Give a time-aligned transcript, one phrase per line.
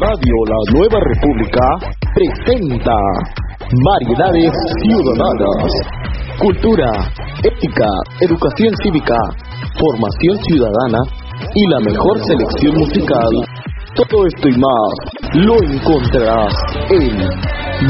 [0.00, 1.60] Radio La Nueva República
[2.14, 2.96] presenta
[3.84, 5.68] Variedades Ciudadanas.
[6.38, 6.88] Cultura,
[7.44, 7.90] ética,
[8.22, 9.18] educación cívica,
[9.78, 11.00] formación ciudadana
[11.54, 13.32] y la mejor selección musical.
[13.94, 14.94] Todo esto y más
[15.34, 16.54] lo encontrarás
[16.92, 17.12] en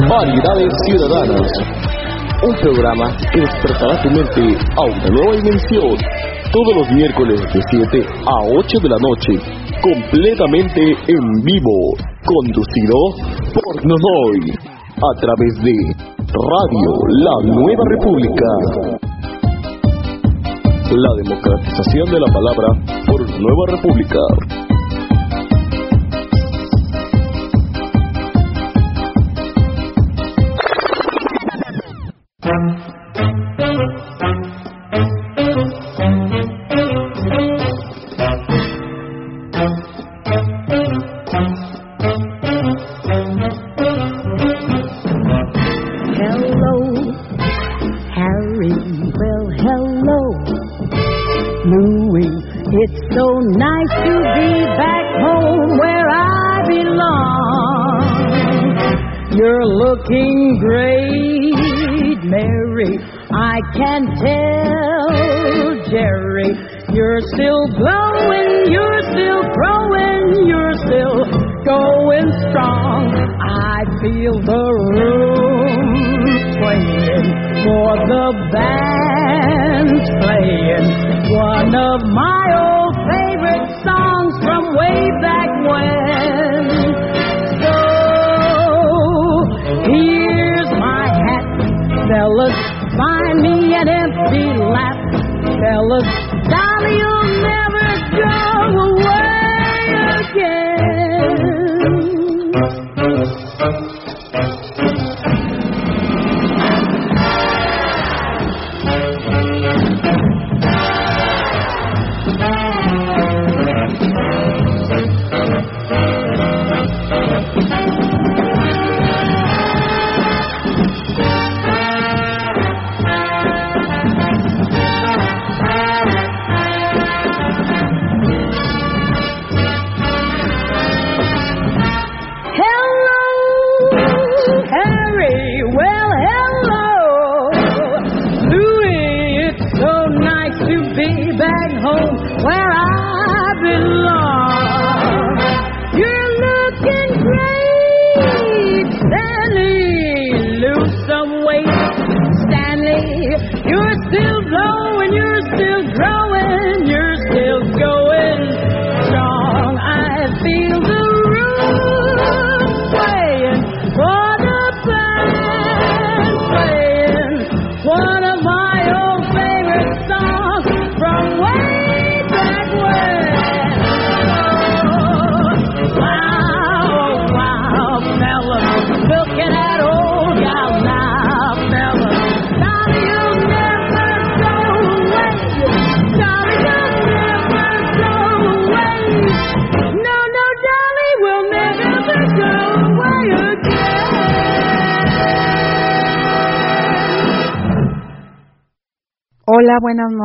[0.08, 1.52] Variedades Ciudadanas.
[2.42, 5.96] Un programa que despertará tu mente a una nueva dimensión
[6.56, 9.32] todos los miércoles de 7 a 8 de la noche,
[9.82, 11.92] completamente en vivo,
[12.24, 12.96] conducido
[13.52, 14.56] por Nonoy,
[14.96, 15.74] a través de
[16.16, 16.90] Radio
[17.24, 18.48] La Nueva República.
[20.96, 22.68] La democratización de la palabra
[23.06, 24.65] por Nueva República.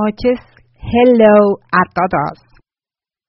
[0.01, 0.39] Noches.
[0.75, 2.39] Hello a todos.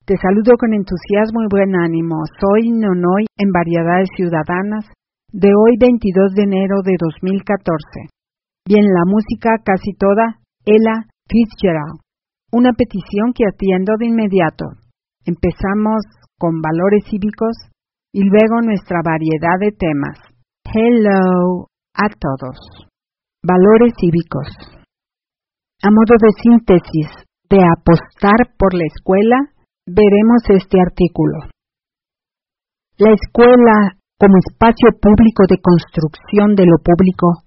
[0.04, 2.16] Te saludo con entusiasmo y buen ánimo.
[2.40, 4.86] Soy Nonoy en Variedades Ciudadanas
[5.32, 8.08] de hoy 22 de enero de 2014.
[8.66, 12.00] Bien, la música casi toda, Ella Fitzgerald.
[12.52, 14.66] Una petición que atiendo de inmediato.
[15.24, 16.02] Empezamos
[16.38, 17.56] con valores cívicos
[18.12, 20.18] y luego nuestra variedad de temas.
[20.64, 22.58] Hello a todos.
[23.42, 24.71] Valores cívicos.
[25.82, 27.10] A modo de síntesis
[27.50, 29.50] de apostar por la escuela,
[29.82, 31.50] veremos este artículo.
[33.02, 37.42] La escuela, como espacio público de construcción de lo público,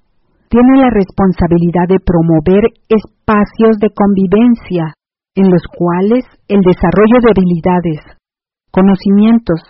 [0.52, 4.92] tiene la responsabilidad de promover espacios de convivencia
[5.36, 8.20] en los cuales el desarrollo de habilidades,
[8.68, 9.64] conocimientos,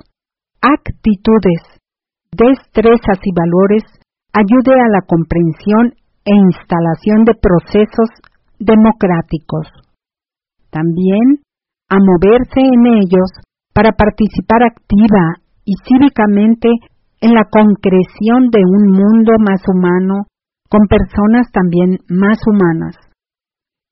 [0.57, 1.61] actitudes,
[2.33, 3.85] destrezas y valores
[4.33, 5.93] ayude a la comprensión
[6.25, 8.09] e instalación de procesos
[8.65, 9.67] democráticos.
[10.69, 11.45] También
[11.89, 13.29] a moverse en ellos
[13.73, 16.69] para participar activa y cívicamente
[17.21, 20.25] en la concreción de un mundo más humano
[20.69, 22.95] con personas también más humanas.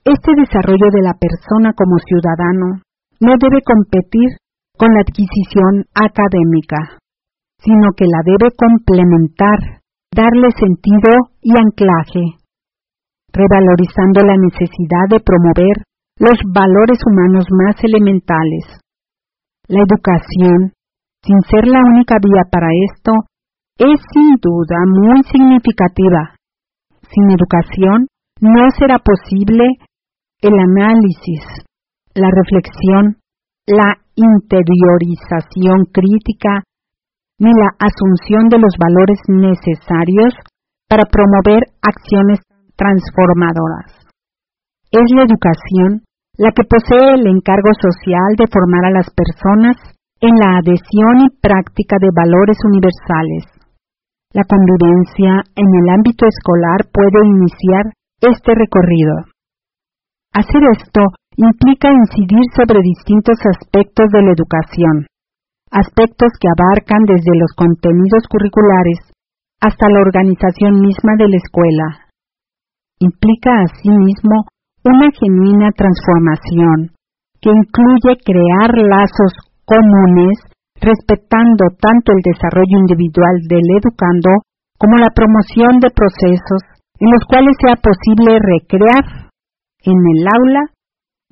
[0.03, 2.81] Este desarrollo de la persona como ciudadano
[3.21, 4.35] no debe competir
[4.77, 6.99] con la adquisición académica,
[7.59, 9.79] sino que la debe complementar,
[10.11, 12.42] darle sentido y anclaje,
[13.33, 15.81] revalorizando la necesidad de promover
[16.21, 18.79] los valores humanos más elementales.
[19.67, 20.71] La educación,
[21.25, 23.11] sin ser la única vía para esto,
[23.77, 26.37] es sin duda muy significativa.
[27.09, 28.07] Sin educación
[28.39, 29.65] no será posible
[30.41, 31.41] el análisis,
[32.13, 33.17] la reflexión,
[33.65, 36.61] la interiorización crítica,
[37.39, 40.33] ni la asunción de los valores necesarios
[40.87, 42.39] para promover acciones
[42.75, 44.03] transformadoras.
[44.91, 46.03] Es la educación
[46.37, 49.77] la que posee el encargo social de formar a las personas
[50.19, 53.43] en la adhesión y práctica de valores universales.
[54.33, 59.29] La convivencia en el ámbito escolar puede iniciar este recorrido.
[60.33, 61.01] Hacer esto
[61.37, 65.05] implica incidir sobre distintos aspectos de la educación,
[65.69, 69.13] aspectos que abarcan desde los contenidos curriculares
[69.61, 72.02] hasta la organización misma de la escuela.
[73.03, 74.47] Implica asimismo
[74.87, 76.95] una genuina transformación
[77.43, 79.33] que incluye crear lazos
[79.67, 80.39] comunes
[80.79, 84.31] respetando tanto el desarrollo individual del educando
[84.79, 86.63] como la promoción de procesos
[86.95, 89.03] en los cuales sea posible recrear
[89.83, 90.63] en el aula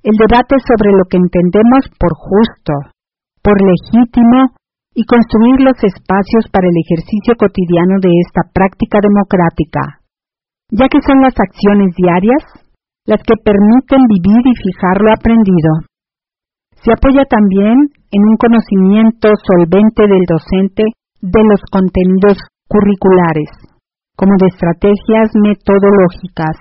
[0.03, 2.91] el debate sobre lo que entendemos por justo,
[3.39, 4.59] por legítimo
[4.91, 10.00] y construir los espacios para el ejercicio cotidiano de esta práctica democrática,
[10.71, 12.43] ya que son las acciones diarias
[13.05, 15.71] las que permiten vivir y fijar lo aprendido.
[16.79, 17.75] Se apoya también
[18.09, 20.83] en un conocimiento solvente del docente
[21.21, 22.39] de los contenidos
[22.71, 23.51] curriculares,
[24.15, 26.55] como de estrategias metodológicas,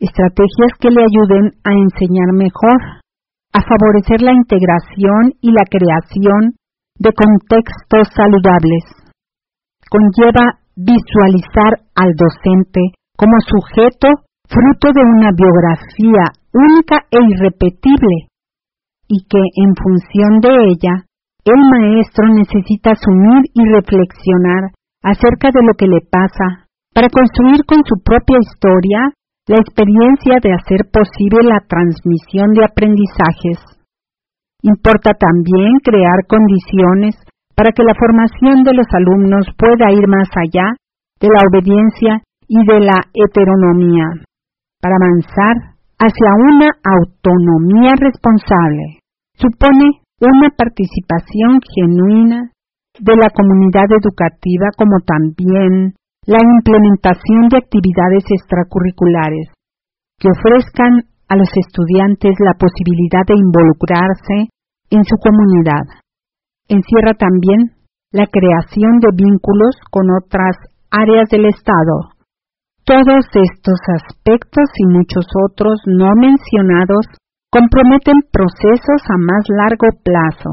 [0.00, 3.04] estrategias que le ayuden a enseñar mejor,
[3.52, 6.56] a favorecer la integración y la creación
[6.98, 8.84] de contextos saludables.
[9.92, 18.26] Conlleva visualizar al docente como sujeto fruto de una biografía única e irrepetible,
[19.06, 21.06] y que en función de ella,
[21.46, 24.74] el maestro necesita asumir y reflexionar
[25.06, 29.14] acerca de lo que le pasa, para construir con su propia historia
[29.46, 33.62] la experiencia de hacer posible la transmisión de aprendizajes.
[34.66, 37.14] Importa también crear condiciones
[37.54, 40.74] para que la formación de los alumnos pueda ir más allá
[41.22, 42.18] de la obediencia
[42.52, 44.12] y de la heteronomía
[44.76, 49.00] para avanzar hacia una autonomía responsable.
[49.40, 52.52] Supone una participación genuina
[53.00, 55.96] de la comunidad educativa como también
[56.28, 59.48] la implementación de actividades extracurriculares
[60.20, 64.52] que ofrezcan a los estudiantes la posibilidad de involucrarse
[64.92, 65.88] en su comunidad.
[66.68, 67.80] Encierra también
[68.12, 70.54] la creación de vínculos con otras
[70.92, 72.11] áreas del Estado,
[72.84, 77.06] todos estos aspectos y muchos otros no mencionados
[77.50, 80.50] comprometen procesos a más largo plazo,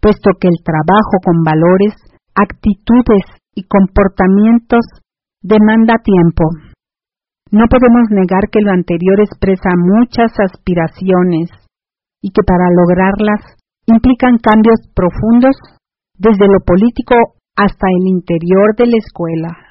[0.00, 1.94] puesto que el trabajo con valores,
[2.34, 3.24] actitudes
[3.54, 4.84] y comportamientos
[5.42, 6.44] demanda tiempo.
[7.50, 11.50] No podemos negar que lo anterior expresa muchas aspiraciones
[12.22, 13.56] y que para lograrlas
[13.86, 15.56] implican cambios profundos
[16.14, 17.16] desde lo político
[17.56, 19.70] hasta el interior de la escuela.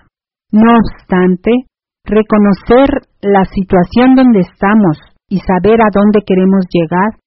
[0.51, 1.68] No obstante,
[2.09, 2.89] reconocer
[3.21, 4.97] la situación donde estamos
[5.29, 7.21] y saber a dónde queremos llegar,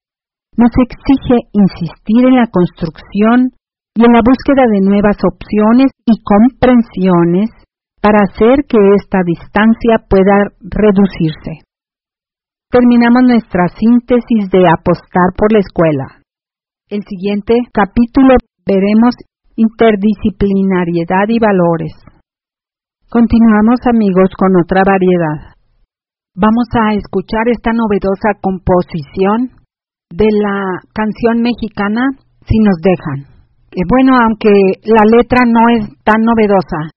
[0.58, 3.54] nos exige insistir en la construcción
[3.94, 7.50] y en la búsqueda de nuevas opciones y comprensiones
[8.02, 11.62] para hacer que esta distancia pueda reducirse.
[12.68, 16.24] Terminamos nuestra síntesis de apostar por la escuela.
[16.88, 18.34] El siguiente capítulo
[18.66, 19.14] veremos
[19.56, 21.92] interdisciplinariedad y valores.
[23.12, 25.52] Continuamos amigos con otra variedad.
[26.32, 29.52] Vamos a escuchar esta novedosa composición
[30.08, 32.08] de la canción mexicana
[32.48, 33.28] Si nos dejan.
[33.68, 36.88] Que bueno, aunque la letra no es tan novedosa,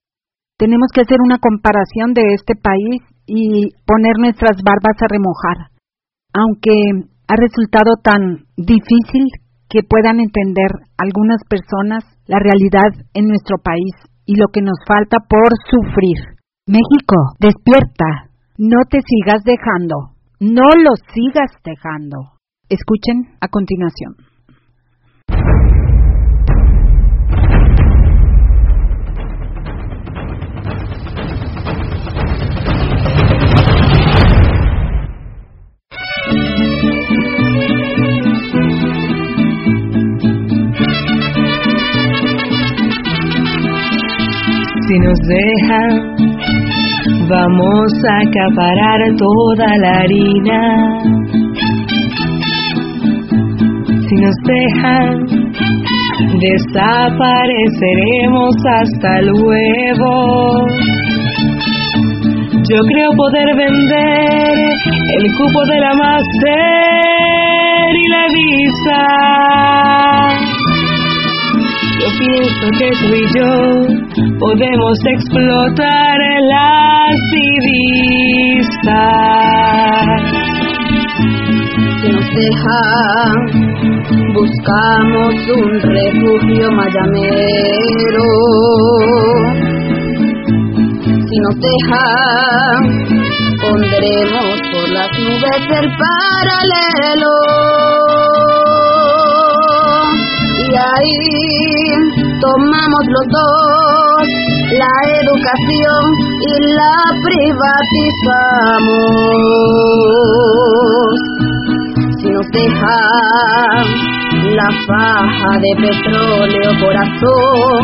[0.56, 5.76] tenemos que hacer una comparación de este país y poner nuestras barbas a remojar.
[6.32, 9.36] Aunque ha resultado tan difícil
[9.68, 15.18] que puedan entender algunas personas la realidad en nuestro país y lo que nos falta
[15.28, 16.36] por sufrir.
[16.68, 18.30] México, despierta.
[18.58, 20.16] No te sigas dejando.
[20.40, 22.18] No lo sigas dejando.
[22.70, 24.16] Escuchen a continuación.
[44.88, 46.16] Si nos dejan,
[47.28, 50.62] vamos a acaparar toda la harina.
[54.08, 55.26] Si nos dejan,
[56.40, 60.68] desapareceremos hasta luego.
[62.70, 64.54] Yo creo poder vender
[65.18, 69.02] el cupo de la máster y la visa.
[72.02, 73.52] Yo pienso que tú y yo
[74.40, 76.18] podemos explotar
[76.50, 78.46] las divisas.
[82.02, 83.36] Si nos dejan,
[84.34, 88.26] buscamos un refugio mayamero
[91.28, 92.82] si nos dejan,
[93.62, 97.65] pondremos por las nubes el paralelo.
[100.78, 101.96] Ahí
[102.42, 103.96] tomamos los dos
[104.72, 106.04] la educación
[106.42, 108.00] y la privatizamos.
[112.20, 113.86] Si nos dejan
[114.56, 117.82] la faja de petróleo corazón,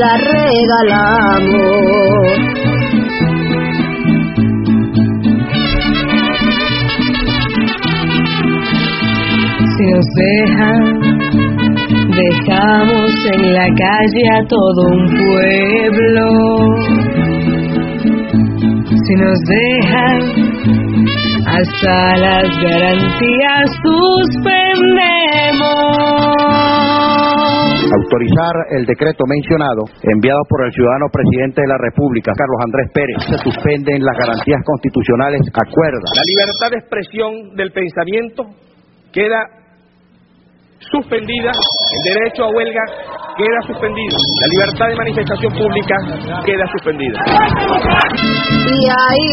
[0.00, 1.60] la regalamos
[9.76, 10.99] si nos dejan,
[12.20, 16.26] dejamos en la calle a todo un pueblo.
[19.06, 20.20] Si nos dejan,
[21.46, 24.40] hasta las garantías suspendemos.
[27.90, 33.18] Autorizar el decreto mencionado, enviado por el ciudadano presidente de la República, Carlos Andrés Pérez,
[33.26, 36.06] se suspenden las garantías constitucionales, acuerda.
[36.14, 38.44] La libertad de expresión del pensamiento
[39.12, 39.59] queda
[40.90, 42.84] suspendida, el derecho a huelga
[43.36, 45.96] queda suspendido, la libertad de manifestación pública
[46.44, 47.18] queda suspendida.
[48.66, 49.30] Y ahí,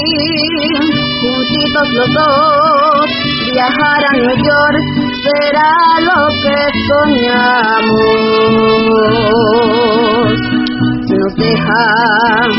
[1.21, 3.09] juntitos los dos,
[3.53, 4.83] viajar a New York
[5.23, 5.71] será
[6.01, 7.97] lo que soñamos.
[11.09, 12.49] Nos dejan,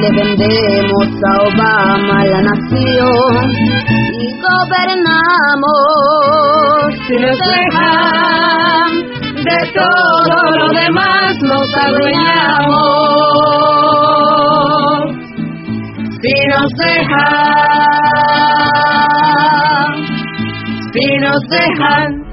[0.00, 3.50] le vendemos a Obama la nación
[4.20, 5.72] y gobernamos.
[7.06, 8.90] Si nos dejan,
[9.44, 12.92] de todo lo demás nos adueñamos.
[16.22, 17.52] Si nos dejan,
[20.92, 22.31] si nos dejan.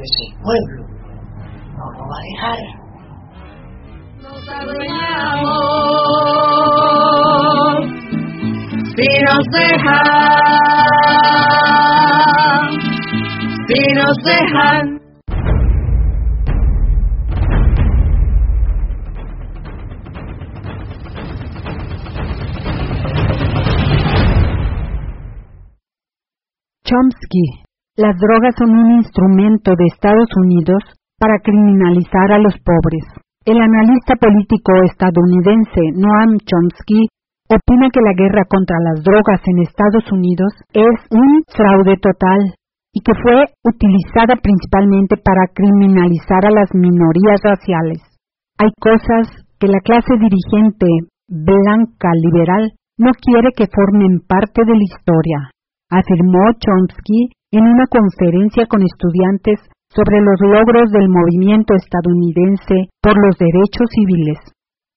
[0.00, 0.80] Pues el pueblo
[1.76, 2.60] no lo va a dejar.
[4.22, 5.60] Nos adueñamos.
[8.96, 10.40] Si nos dejan,
[13.68, 14.84] si nos dejan.
[26.84, 27.59] Chomsky.
[28.00, 30.80] Las drogas son un instrumento de Estados Unidos
[31.20, 33.04] para criminalizar a los pobres.
[33.44, 37.12] El analista político estadounidense Noam Chomsky
[37.44, 42.40] opina que la guerra contra las drogas en Estados Unidos es un fraude total
[42.96, 48.00] y que fue utilizada principalmente para criminalizar a las minorías raciales.
[48.56, 49.28] Hay cosas
[49.60, 50.88] que la clase dirigente
[51.28, 55.52] blanca liberal no quiere que formen parte de la historia,
[55.92, 59.58] afirmó Chomsky en una conferencia con estudiantes
[59.90, 64.38] sobre los logros del movimiento estadounidense por los derechos civiles.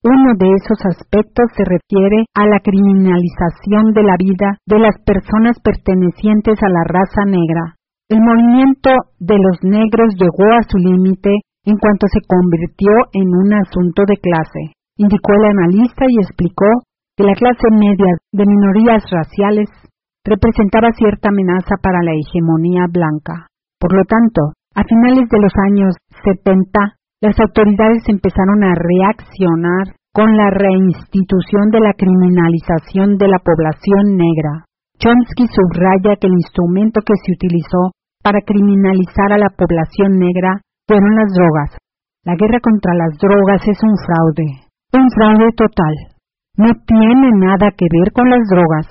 [0.06, 5.58] Uno de esos aspectos se refiere a la criminalización de la vida de las personas
[5.64, 7.74] pertenecientes a la raza negra.
[8.10, 11.32] El movimiento de los negros llegó a su límite
[11.66, 16.68] en cuanto se convirtió en un asunto de clase, indicó el analista y explicó
[17.16, 19.70] que la clase media de minorías raciales
[20.26, 23.48] representaba cierta amenaza para la hegemonía blanca.
[23.80, 26.72] Por lo tanto, a finales de los años 70,
[27.22, 34.66] las autoridades empezaron a reaccionar con la reinstitución de la criminalización de la población negra.
[35.00, 37.92] Chomsky subraya que el instrumento que se utilizó
[38.24, 41.78] para criminalizar a la población negra fueron las drogas.
[42.24, 44.48] La guerra contra las drogas es un fraude,
[44.94, 45.96] un fraude total.
[46.56, 48.88] No tiene nada que ver con las drogas.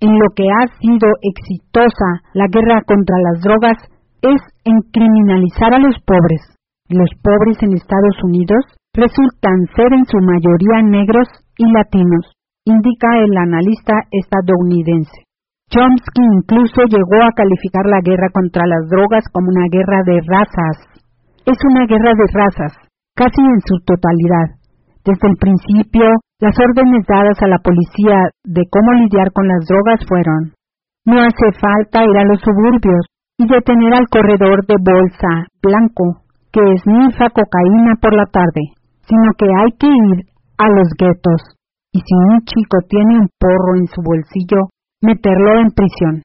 [0.00, 3.76] En lo que ha sido exitosa la guerra contra las drogas
[4.22, 6.40] es en criminalizar a los pobres.
[6.88, 8.64] Los pobres en Estados Unidos
[8.96, 12.32] resultan ser en su mayoría negros y latinos,
[12.64, 15.28] indica el analista estadounidense.
[15.70, 20.76] Chomsky incluso llegó a calificar la guerra contra las drogas como una guerra de razas.
[21.46, 22.72] Es una guerra de razas,
[23.14, 24.58] casi en su totalidad.
[25.04, 26.08] Desde el principio,
[26.40, 30.52] las órdenes dadas a la policía de cómo lidiar con las drogas fueron
[31.04, 33.04] no hace falta ir a los suburbios
[33.38, 38.74] y detener al corredor de bolsa blanco que esnifa cocaína por la tarde,
[39.08, 40.18] sino que hay que ir
[40.58, 41.40] a los guetos
[41.92, 44.70] y si un chico tiene un porro en su bolsillo,
[45.02, 46.22] meterlo en prisión.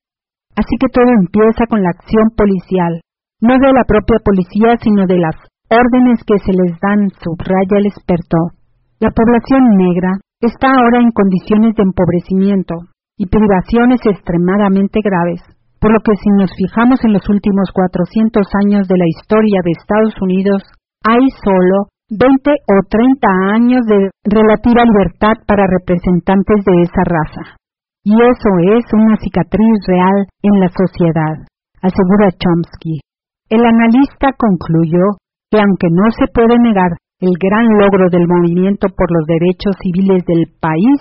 [0.55, 3.01] Así que todo empieza con la acción policial,
[3.41, 5.36] no de la propia policía, sino de las
[5.69, 8.54] órdenes que se les dan, subraya el experto.
[8.99, 12.75] La población negra está ahora en condiciones de empobrecimiento
[13.19, 15.43] y privaciones extremadamente graves,
[15.83, 19.71] por lo que si nos fijamos en los últimos 400 años de la historia de
[19.75, 20.63] Estados Unidos,
[21.03, 23.27] hay solo 20 o 30
[23.59, 27.59] años de relativa libertad para representantes de esa raza.
[28.07, 31.35] Y eso es una cicatriz real en la sociedad,
[31.83, 33.03] asegura Chomsky.
[33.49, 35.19] El analista concluyó
[35.51, 40.24] que aunque no se puede negar el gran logro del movimiento por los derechos civiles
[40.25, 41.00] del país,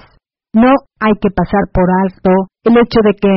[0.54, 2.30] no hay que pasar por alto
[2.62, 3.32] el hecho de que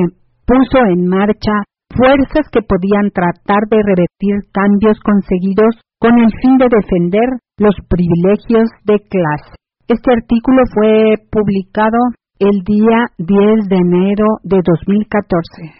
[0.45, 6.69] puso en marcha fuerzas que podían tratar de revertir cambios conseguidos con el fin de
[6.69, 9.57] defender los privilegios de clase.
[9.87, 11.97] Este artículo fue publicado
[12.39, 15.73] el día 10 de enero de 2014.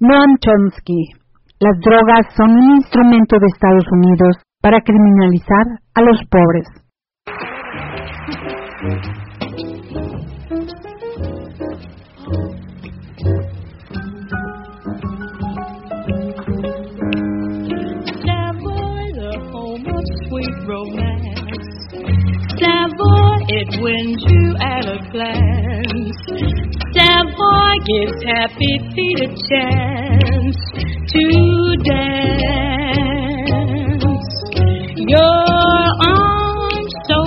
[0.00, 1.14] Noam Chomsky.
[1.60, 6.66] Las drogas son un instrumento de Estados Unidos para criminalizar a los pobres.
[23.48, 26.18] it wins you at a glance.
[26.92, 30.58] Savoy gives happy feet a chance
[31.12, 32.75] to dance.
[35.08, 35.20] Your
[36.04, 37.22] arms so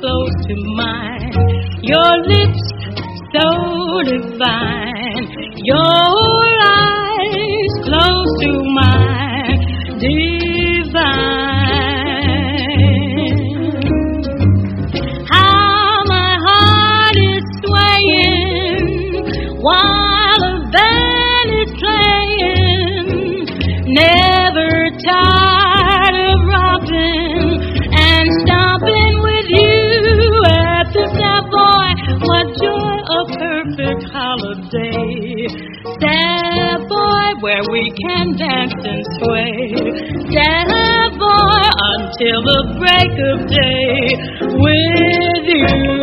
[0.00, 1.32] close to mine,
[1.82, 2.64] your lips
[3.34, 5.28] so divine,
[5.62, 9.60] your eyes close to mine,
[10.00, 11.35] divine.
[36.00, 39.56] Sad boy, where we can dance and sway.
[40.32, 44.14] Sad boy, until the break of day
[44.52, 45.96] with you.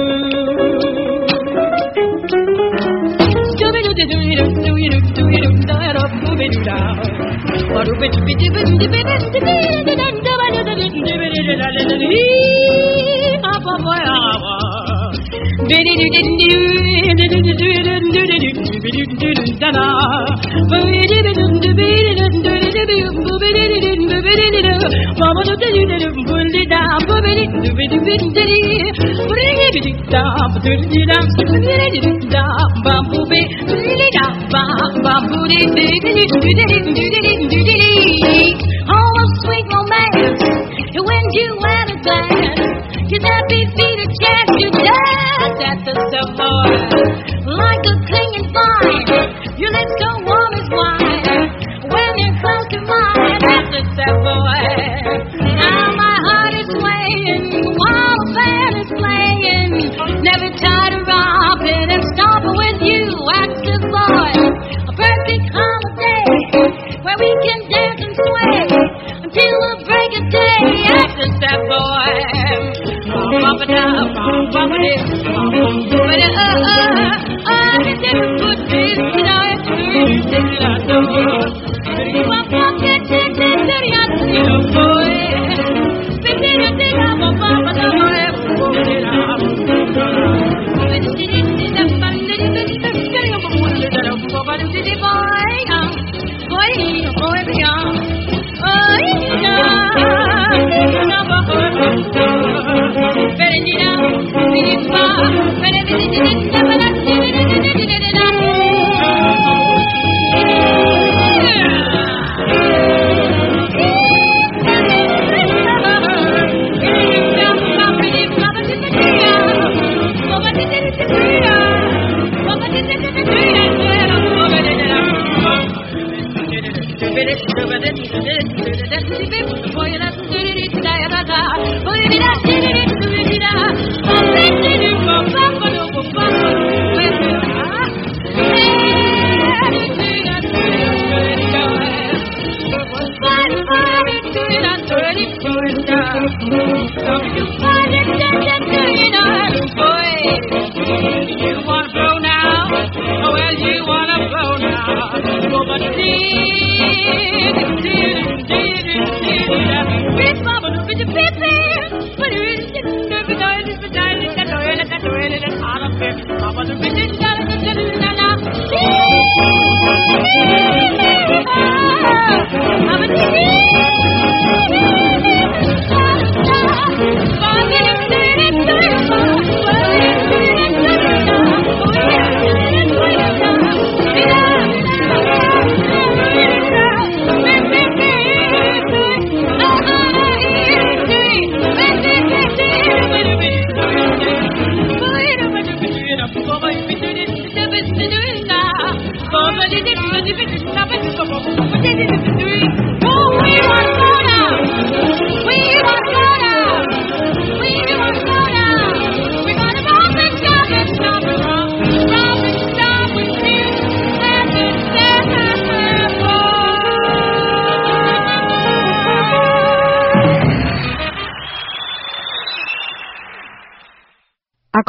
[38.83, 40.43] Oh, sweet romance,
[40.91, 41.01] you
[41.63, 42.83] at a glance.
[43.09, 44.69] Your happy feet a chance, you
[45.63, 47.95] at the subway like a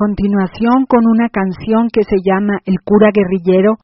[0.04, 3.80] continuación, con una canción que se llama El cura guerrillero,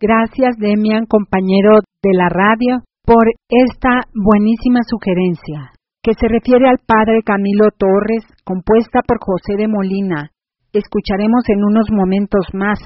[0.00, 7.20] gracias Demian, compañero de la radio, por esta buenísima sugerencia, que se refiere al padre
[7.22, 10.30] Camilo Torres, compuesta por José de Molina.
[10.72, 12.78] Escucharemos en unos momentos más,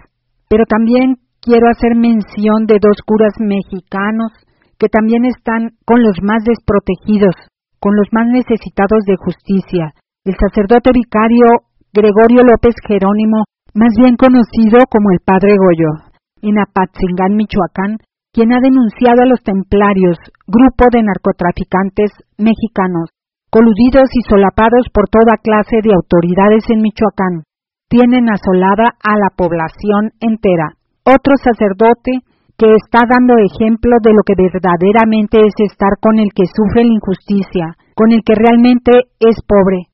[0.49, 4.33] pero también quiero hacer mención de dos curas mexicanos
[4.79, 7.35] que también están con los más desprotegidos,
[7.79, 13.45] con los más necesitados de justicia, el sacerdote vicario Gregorio López Jerónimo,
[13.77, 15.93] más bien conocido como el Padre Goyo,
[16.41, 18.01] en Apatzingán, Michoacán,
[18.33, 20.17] quien ha denunciado a los templarios,
[20.49, 23.13] grupo de narcotraficantes mexicanos,
[23.53, 27.45] coludidos y solapados por toda clase de autoridades en Michoacán.
[27.93, 30.73] Tienen asolada a la población entera.
[31.05, 32.25] Otro sacerdote
[32.57, 36.97] que está dando ejemplo de lo que verdaderamente es estar con el que sufre la
[36.97, 39.92] injusticia, con el que realmente es pobre,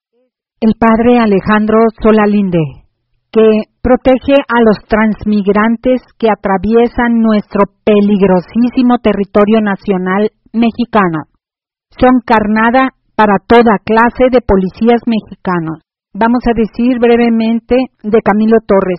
[0.61, 2.83] el padre Alejandro Solalinde,
[3.31, 11.31] que protege a los transmigrantes que atraviesan nuestro peligrosísimo territorio nacional mexicano.
[11.95, 15.79] Son carnada para toda clase de policías mexicanos.
[16.13, 18.99] Vamos a decir brevemente de Camilo Torres.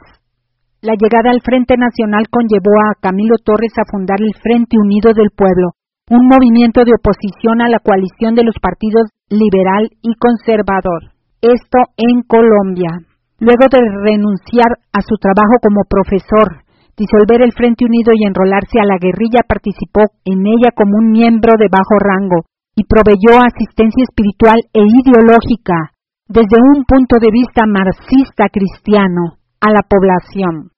[0.80, 5.36] La llegada al Frente Nacional conllevó a Camilo Torres a fundar el Frente Unido del
[5.36, 5.76] Pueblo,
[6.08, 12.22] un movimiento de oposición a la coalición de los partidos liberal y conservador esto en
[12.28, 12.92] Colombia.
[13.40, 16.64] Luego de renunciar a su trabajo como profesor,
[17.00, 21.56] disolver el Frente Unido y enrolarse a la guerrilla, participó en ella como un miembro
[21.56, 22.44] de bajo rango
[22.76, 25.96] y proveyó asistencia espiritual e ideológica
[26.28, 30.72] desde un punto de vista marxista cristiano a la población.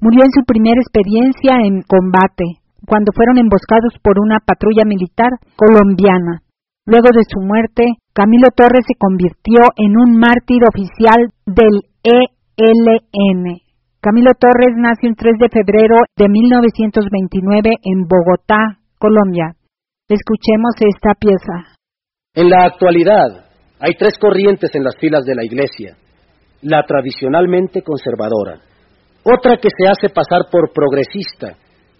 [0.00, 6.42] Murió en su primera experiencia en combate, cuando fueron emboscados por una patrulla militar colombiana.
[6.86, 13.44] Luego de su muerte, Camilo Torres se convirtió en un mártir oficial del ELN.
[14.02, 19.54] Camilo Torres nació el 3 de febrero de 1929 en Bogotá, Colombia.
[20.08, 21.78] Escuchemos esta pieza.
[22.34, 23.46] En la actualidad
[23.78, 25.94] hay tres corrientes en las filas de la Iglesia.
[26.62, 28.58] La tradicionalmente conservadora,
[29.22, 31.54] otra que se hace pasar por progresista,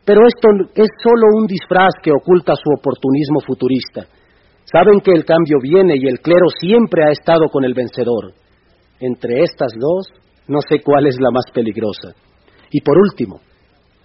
[0.04, 4.17] pero esto es solo un disfraz que oculta su oportunismo futurista
[4.70, 8.35] Saben que el cambio viene y el clero siempre ha estado con el vencedor.
[9.00, 10.09] Entre estas dos,
[10.46, 12.12] no sé cuál es la más peligrosa.
[12.70, 13.40] Y por último,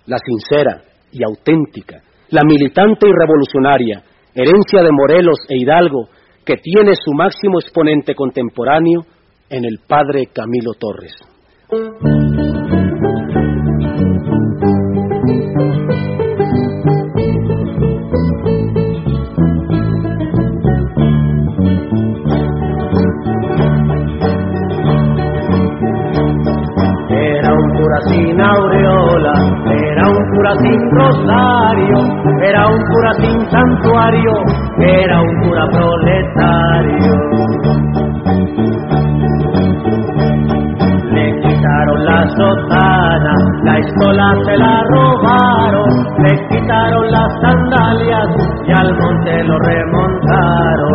[0.06, 6.08] la sincera y auténtica, la militante y revolucionaria, herencia de Morelos e Hidalgo,
[6.46, 9.02] que tiene su máximo exponente contemporáneo
[9.50, 11.14] en el padre Camilo Torres.
[29.22, 31.98] Era un cura sin rosario,
[32.42, 34.34] era un cura sin santuario,
[34.80, 37.14] era un cura proletario.
[41.12, 45.90] Le quitaron la sotana, la escola se la robaron,
[46.24, 48.30] le quitaron las sandalias,
[48.68, 50.92] ya al monte lo remontaron.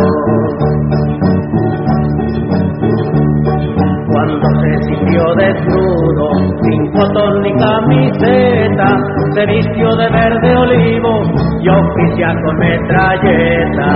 [5.09, 6.29] Se sintió desnudo,
[6.61, 8.97] sin botón ni camiseta,
[9.33, 11.21] se vistió de verde olivo
[11.61, 13.89] y oficia con metralleta.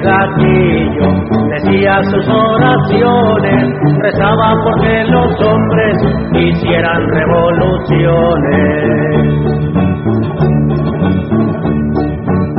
[0.00, 1.08] El gatillo,
[1.50, 5.96] decía sus oraciones, rezaba porque los hombres
[6.32, 8.80] hicieran revoluciones.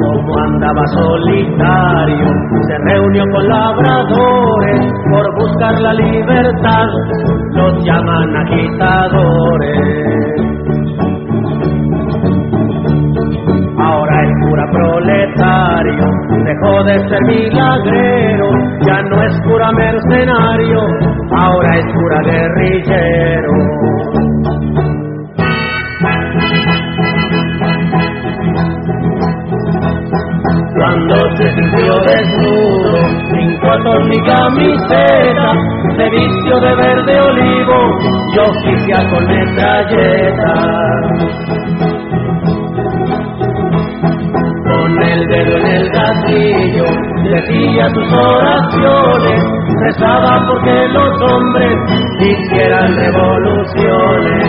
[0.02, 2.28] Como andaba solitario,
[2.68, 6.88] se reunió con labradores por buscar la libertad,
[7.54, 10.12] los llaman agitadores.
[13.78, 16.06] Ahora es cura proletario,
[16.62, 18.50] dejó de ser milagrero,
[18.86, 20.80] ya no es cura mercenario,
[21.38, 23.52] ahora es cura guerrillero.
[30.76, 32.98] Cuando se sintió desnudo,
[33.30, 35.54] sin cotos ni camiseta,
[35.96, 38.00] se vistió de verde olivo
[38.34, 41.02] y oficia con metralleta.
[44.72, 45.61] con el dedo
[46.12, 46.86] gatillo,
[47.24, 49.44] decía sus oraciones,
[49.86, 51.78] rezaba porque los hombres
[52.20, 54.46] hicieran revoluciones,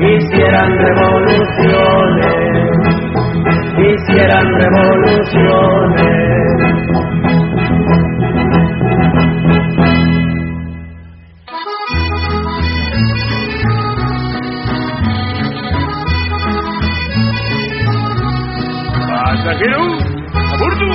[0.00, 2.34] hicieran revoluciones,
[3.78, 6.45] hicieran revoluciones.
[19.46, 19.80] Pasajero,
[20.34, 20.88] a bordo.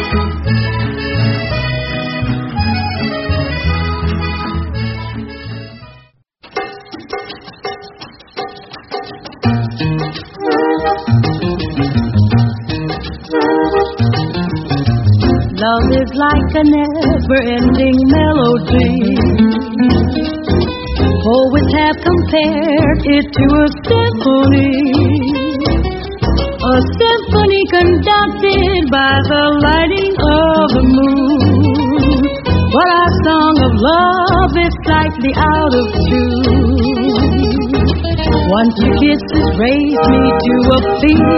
[15.56, 17.11] Love is like a never-ending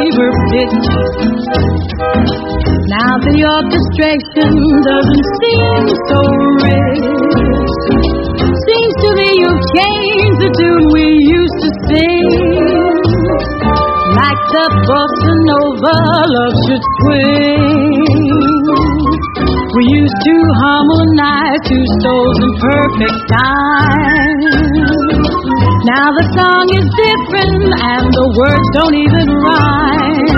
[0.03, 0.83] fever pitch.
[2.91, 4.51] Now the orchestration
[4.83, 6.19] doesn't seem so
[6.59, 7.07] rich.
[8.67, 12.27] Seems to me you've changed the tune we used to sing.
[14.19, 15.95] Like the bossa nova
[16.35, 18.03] love should swing.
[19.73, 24.72] We used to harmonize two souls in perfect time.
[25.83, 30.31] Now the song is different and the words don't even rhyme.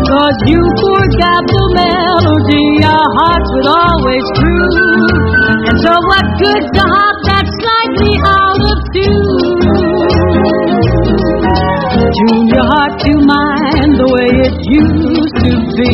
[0.00, 5.12] Cause you forgot the melody our hearts would always prove.
[5.68, 9.60] And so what good's a heart that's slightly out of tune?
[11.92, 15.92] Tune your heart to mine the way it used to be.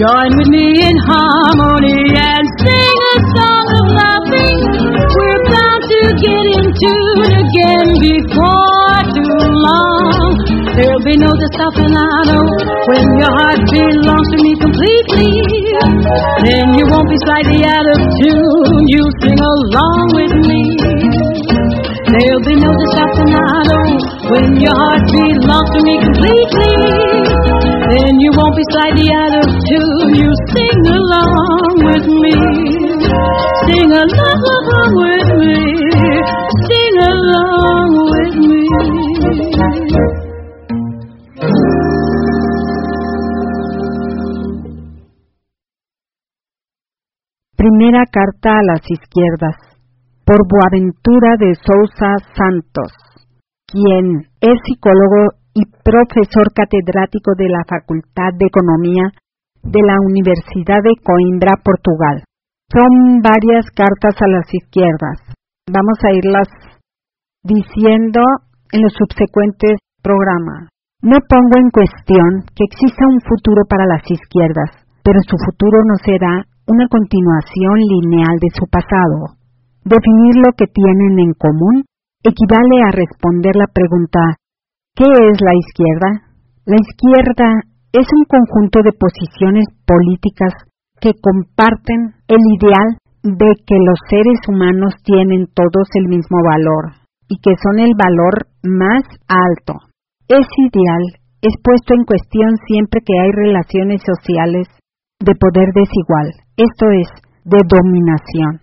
[0.00, 2.95] Join with me in harmony and sing
[11.06, 12.34] be no desafinado
[12.90, 15.30] when your heart belongs to me completely.
[16.42, 18.82] Then you won't be slightly out of tune.
[18.90, 20.62] You'll sing along with me.
[22.10, 23.78] There'll be no desafinado
[24.34, 26.74] when your heart belongs to me completely.
[27.86, 30.10] Then you won't be slightly out of tune.
[30.10, 32.34] You sing along with me.
[33.70, 35.75] Sing along with me.
[47.66, 49.58] Primera carta a las izquierdas,
[50.22, 52.94] por Boaventura de Sousa Santos,
[53.66, 59.10] quien es psicólogo y profesor catedrático de la Facultad de Economía
[59.66, 62.22] de la Universidad de Coimbra, Portugal.
[62.70, 65.18] Son varias cartas a las izquierdas.
[65.66, 66.46] Vamos a irlas
[67.42, 68.22] diciendo
[68.70, 70.70] en los subsecuentes programas.
[71.02, 74.70] No pongo en cuestión que exista un futuro para las izquierdas,
[75.02, 79.38] pero su futuro no será una continuación lineal de su pasado.
[79.86, 81.86] Definir lo que tienen en común
[82.22, 84.18] equivale a responder la pregunta
[84.98, 86.10] ¿qué es la izquierda?
[86.66, 87.48] La izquierda
[87.92, 90.52] es un conjunto de posiciones políticas
[91.00, 96.98] que comparten el ideal de que los seres humanos tienen todos el mismo valor
[97.28, 99.74] y que son el valor más alto.
[100.26, 101.04] Ese ideal
[101.42, 104.66] es puesto en cuestión siempre que hay relaciones sociales
[105.20, 107.08] de poder desigual, esto es,
[107.44, 108.60] de dominación.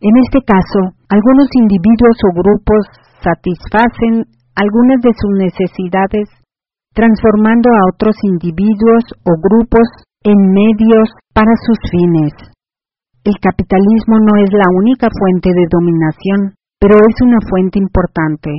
[0.00, 2.84] En este caso, algunos individuos o grupos
[3.20, 4.24] satisfacen
[4.56, 6.28] algunas de sus necesidades
[6.94, 9.88] transformando a otros individuos o grupos
[10.24, 12.32] en medios para sus fines.
[13.24, 18.50] El capitalismo no es la única fuente de dominación, pero es una fuente importante.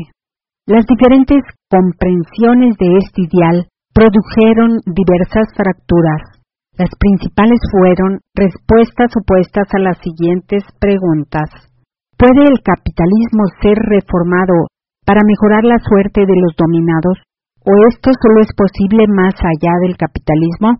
[0.67, 6.40] Las diferentes comprensiones de este ideal produjeron diversas fracturas.
[6.77, 11.49] Las principales fueron respuestas opuestas a las siguientes preguntas.
[12.17, 14.71] ¿Puede el capitalismo ser reformado
[15.05, 17.19] para mejorar la suerte de los dominados?
[17.65, 20.79] ¿O esto solo es posible más allá del capitalismo?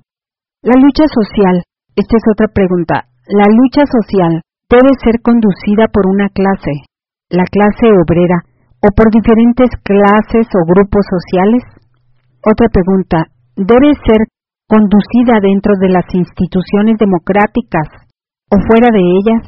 [0.63, 1.62] La lucha social.
[1.95, 3.12] Esta es otra pregunta.
[3.27, 6.88] La lucha social debe ser conducida por una clase,
[7.30, 8.47] la clase obrera,
[8.80, 11.63] o por diferentes clases o grupos sociales.
[12.41, 13.30] Otra pregunta.
[13.56, 14.25] ¿Debe ser
[14.72, 18.08] conducida dentro de las instituciones democráticas
[18.48, 19.44] o fuera de ellas?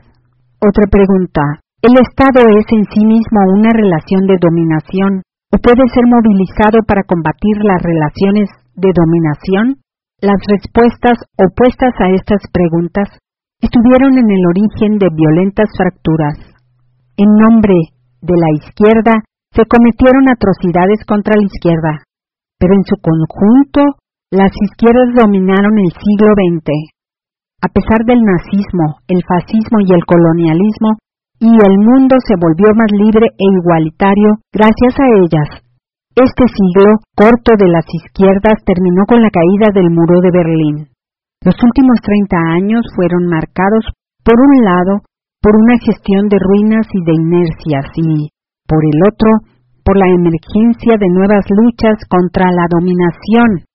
[0.59, 1.63] Otra pregunta.
[1.79, 7.07] ¿El Estado es en sí mismo una relación de dominación o puede ser movilizado para
[7.07, 9.79] combatir las relaciones de dominación?
[10.19, 13.07] Las respuestas opuestas a estas preguntas
[13.63, 16.35] estuvieron en el origen de violentas fracturas.
[17.15, 19.23] En nombre de la izquierda
[19.55, 22.03] se cometieron atrocidades contra la izquierda,
[22.59, 24.02] pero en su conjunto
[24.33, 26.65] las izquierdas dominaron el siglo XX.
[27.61, 30.97] A pesar del nazismo, el fascismo y el colonialismo,
[31.37, 35.49] y el mundo se volvió más libre e igualitario gracias a ellas.
[36.17, 40.77] Este siglo corto de las izquierdas terminó con la caída del muro de Berlín.
[41.45, 43.85] Los últimos 30 años fueron marcados,
[44.25, 45.05] por un lado,
[45.45, 48.33] por una gestión de ruinas y de inercias y,
[48.65, 49.29] por el otro,
[49.85, 53.67] por la emergencia de nuevas luchas contra la dominación,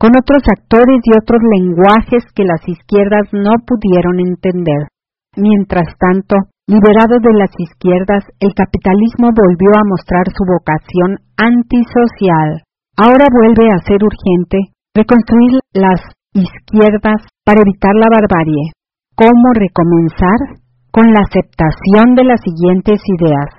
[0.00, 4.88] con otros actores y otros lenguajes que las izquierdas no pudieron entender.
[5.36, 12.62] Mientras tanto, Liberado de las izquierdas, el capitalismo volvió a mostrar su vocación antisocial.
[12.94, 15.98] Ahora vuelve a ser urgente reconstruir las
[16.30, 18.70] izquierdas para evitar la barbarie.
[19.18, 20.62] ¿Cómo recomenzar?
[20.94, 23.50] Con la aceptación de las siguientes ideas.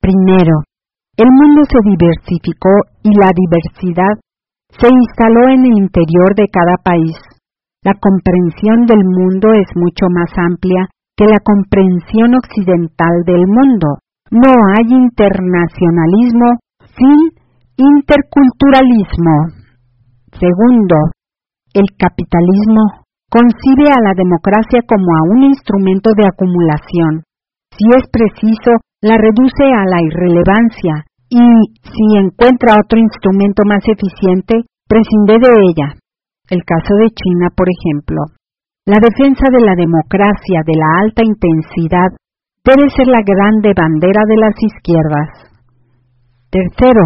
[0.00, 0.64] Primero,
[1.20, 2.72] el mundo se diversificó
[3.04, 4.16] y la diversidad
[4.78, 7.16] se instaló en el interior de cada país.
[7.82, 14.04] La comprensión del mundo es mucho más amplia que la comprensión occidental del mundo.
[14.30, 16.60] No hay internacionalismo
[16.92, 17.16] sin
[17.76, 19.36] interculturalismo.
[20.36, 20.96] Segundo,
[21.72, 27.22] el capitalismo concibe a la democracia como a un instrumento de acumulación.
[27.70, 31.44] Si es preciso, la reduce a la irrelevancia y,
[31.82, 35.88] si encuentra otro instrumento más eficiente, prescinde de ella.
[36.48, 38.22] El caso de China, por ejemplo.
[38.86, 42.14] La defensa de la democracia de la alta intensidad
[42.62, 45.30] debe ser la grande bandera de las izquierdas.
[46.50, 47.02] Tercero,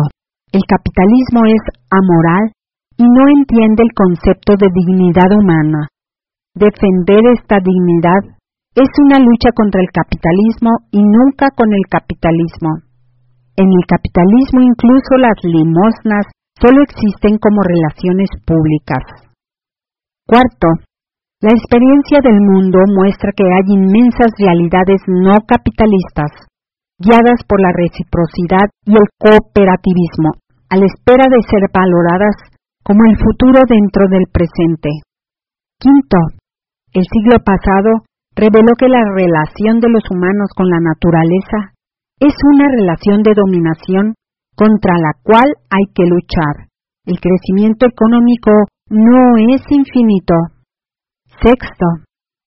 [0.52, 2.52] el capitalismo es amoral
[3.00, 5.88] y no entiende el concepto de dignidad humana.
[6.54, 8.37] Defender esta dignidad
[8.74, 12.89] es una lucha contra el capitalismo y nunca con el capitalismo.
[13.56, 16.26] En el capitalismo incluso las limosnas
[16.60, 19.04] solo existen como relaciones públicas.
[20.27, 20.68] Cuarto,
[21.40, 26.31] la experiencia del mundo muestra que hay inmensas realidades no capitalistas,
[27.00, 30.37] guiadas por la reciprocidad y el cooperativismo,
[30.68, 32.37] a la espera de ser valoradas
[32.85, 35.00] como el futuro dentro del presente.
[35.81, 36.20] Quinto,
[36.92, 38.04] el siglo pasado
[38.37, 41.72] reveló que la relación de los humanos con la naturaleza
[42.21, 44.14] es una relación de dominación
[44.54, 46.68] contra la cual hay que luchar.
[47.06, 48.52] El crecimiento económico
[48.90, 50.35] no es infinito,
[51.40, 52.04] Sexto,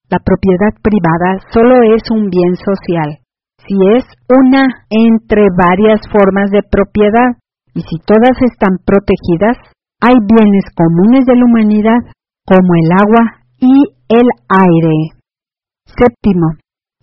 [0.08, 3.26] la propiedad privada solo es un bien social,
[3.58, 7.42] si es una entre varias formas de propiedad,
[7.74, 9.58] y si todas están protegidas,
[10.00, 12.02] hay bienes comunes de la humanidad,
[12.46, 13.24] como el agua
[13.58, 13.74] y
[14.10, 14.28] el
[14.62, 15.18] aire.
[15.88, 16.54] Séptimo,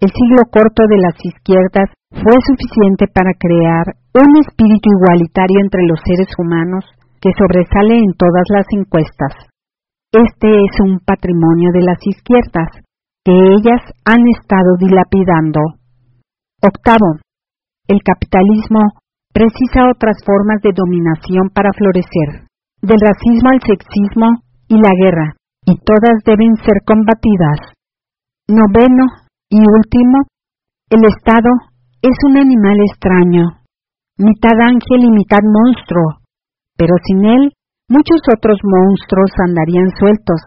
[0.01, 3.85] el siglo corto de las izquierdas fue suficiente para crear
[4.17, 6.85] un espíritu igualitario entre los seres humanos
[7.21, 9.33] que sobresale en todas las encuestas.
[10.11, 12.81] Este es un patrimonio de las izquierdas,
[13.23, 15.61] que ellas han estado dilapidando.
[16.65, 17.21] Octavo,
[17.87, 18.81] el capitalismo
[19.33, 22.49] precisa otras formas de dominación para florecer,
[22.81, 24.29] del racismo al sexismo
[24.67, 25.37] y la guerra,
[25.69, 27.77] y todas deben ser combatidas.
[28.49, 30.31] Noveno y último,
[30.91, 31.51] el Estado
[32.03, 33.45] es un animal extraño,
[34.17, 36.23] mitad ángel y mitad monstruo,
[36.79, 37.53] pero sin él
[37.91, 40.41] muchos otros monstruos andarían sueltos,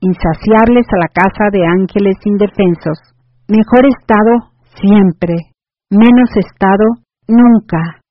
[0.00, 3.00] insaciables a la caza de ángeles indefensos.
[3.48, 5.56] Mejor Estado siempre,
[5.90, 8.04] menos Estado nunca.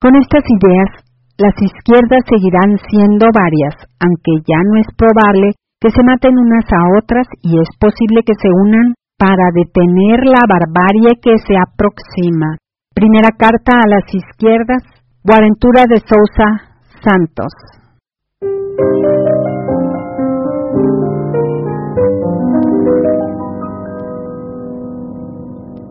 [0.00, 0.90] Con estas ideas,
[1.38, 6.98] las izquierdas seguirán siendo varias, aunque ya no es probable que se maten unas a
[6.98, 12.56] otras y es posible que se unan para detener la barbarie que se aproxima.
[12.94, 14.82] Primera carta a las izquierdas,
[15.24, 16.68] Guarentura de Sousa
[17.02, 17.52] Santos.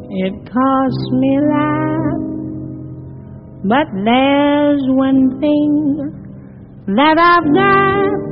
[0.09, 2.19] It costs me lot,
[3.65, 5.97] but there's one thing
[6.95, 8.27] that I've got.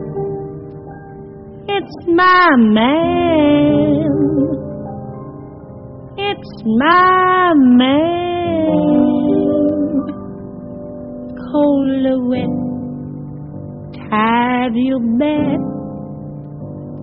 [1.67, 4.34] It's my man.
[6.45, 8.69] It's my man.
[11.51, 12.53] Cold or wet,
[14.09, 15.61] tired you bet.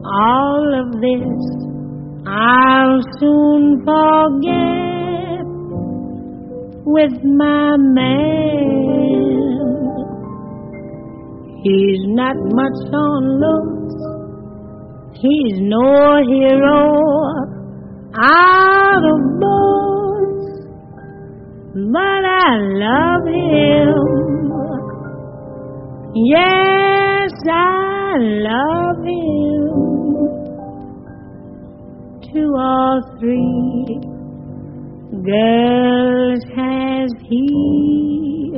[0.05, 1.34] All of this
[2.24, 5.45] I'll soon forget
[6.86, 8.22] with my man.
[11.64, 13.95] He's not much on looks.
[15.18, 17.22] He's no hero
[18.20, 19.32] out of
[21.74, 23.94] but I love him.
[26.14, 29.70] Yes, I love him.
[32.32, 34.00] Two or three
[35.24, 38.52] girls has he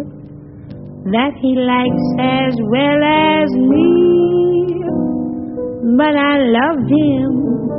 [1.13, 4.83] that he likes as well as me,
[5.97, 7.74] but I love him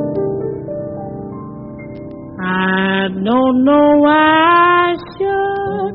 [2.48, 5.94] I don't know why I should.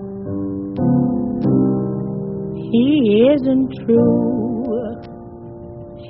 [2.72, 2.88] He
[3.34, 4.66] isn't true.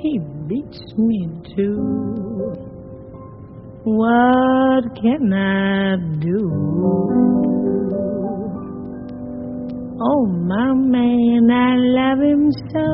[0.02, 0.18] He
[0.48, 2.54] beats me too.
[3.84, 6.40] What can I do?
[10.00, 12.88] Oh, my man, I love him so.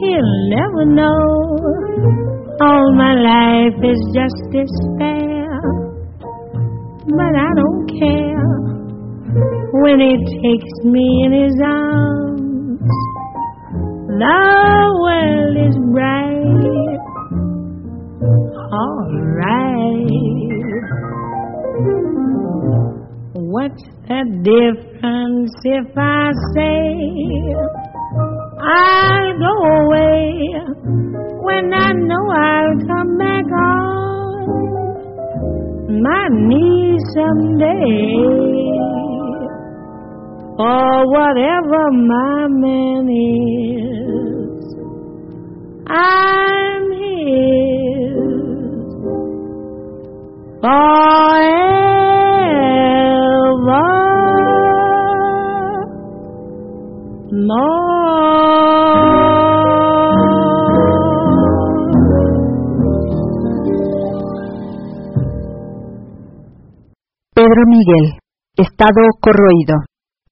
[0.00, 5.46] He'll never know all my life is just despair,
[7.06, 8.48] but I don't care
[9.82, 12.80] when he takes me in his arms.
[14.18, 14.42] The
[15.04, 16.98] world is bright,
[18.72, 19.78] all right.
[23.34, 27.77] What's the difference if I say
[28.60, 30.38] I'll go away?
[31.48, 34.42] when I know I'll come back on
[36.02, 38.12] my knees someday.
[40.58, 44.64] For whatever my man is,
[45.88, 48.18] I'm his
[50.60, 51.58] forever.
[67.34, 68.16] Pedro Miguel,
[68.56, 69.76] Estado corroído.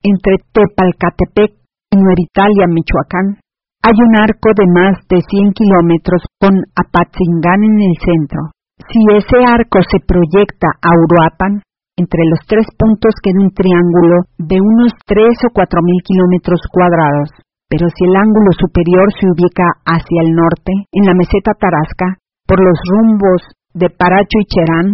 [0.03, 3.41] Entre Tepalcatepec y Nueritalia, Michoacán,
[3.83, 8.41] hay un arco de más de 100 kilómetros con Apatzingán en el centro.
[8.89, 11.61] Si ese arco se proyecta a Uruapan,
[11.97, 17.33] entre los tres puntos queda un triángulo de unos 3 o 4 mil kilómetros cuadrados.
[17.69, 22.63] Pero si el ángulo superior se ubica hacia el norte, en la meseta Tarasca, por
[22.63, 23.41] los rumbos
[23.75, 24.89] de Paracho y Cherán,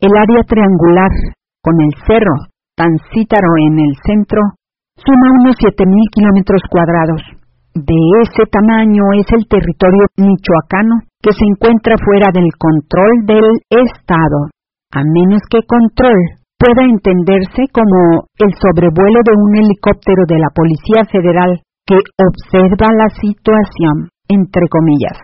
[0.00, 1.12] el área triangular
[1.60, 4.40] con el cerro Tancítaro en el centro,
[4.98, 7.22] suma unos 7.000 kilómetros cuadrados.
[7.74, 14.50] De ese tamaño es el territorio michoacano que se encuentra fuera del control del Estado,
[14.90, 21.04] a menos que control pueda entenderse como el sobrevuelo de un helicóptero de la Policía
[21.12, 25.20] Federal que observa la situación, entre comillas,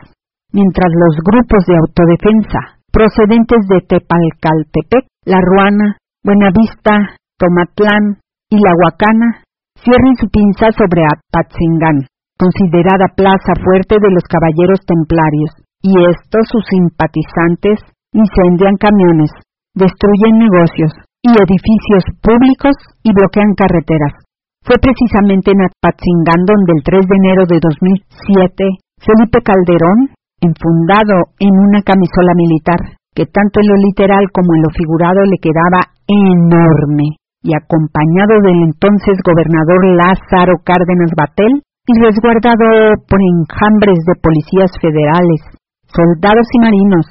[0.53, 8.21] mientras los grupos de autodefensa procedentes de Tepalcaltepec, La Ruana, Buenavista, Tomatlán
[8.53, 9.41] y La Huacana
[9.81, 12.05] cierren su pinza sobre Apatzingán,
[12.37, 17.81] considerada plaza fuerte de los caballeros templarios, y estos sus simpatizantes
[18.13, 19.31] incendian camiones,
[19.73, 20.93] destruyen negocios
[21.23, 24.25] y edificios públicos y bloquean carreteras.
[24.65, 30.13] Fue precisamente en Apatzingán donde el 3 de enero de 2007 Felipe Calderón,
[30.45, 35.41] enfundado en una camisola militar, que tanto en lo literal como en lo figurado le
[35.41, 44.21] quedaba enorme, y acompañado del entonces gobernador Lázaro Cárdenas Batel, y resguardado por enjambres de
[44.21, 45.41] policías federales,
[45.89, 47.07] soldados y marinos,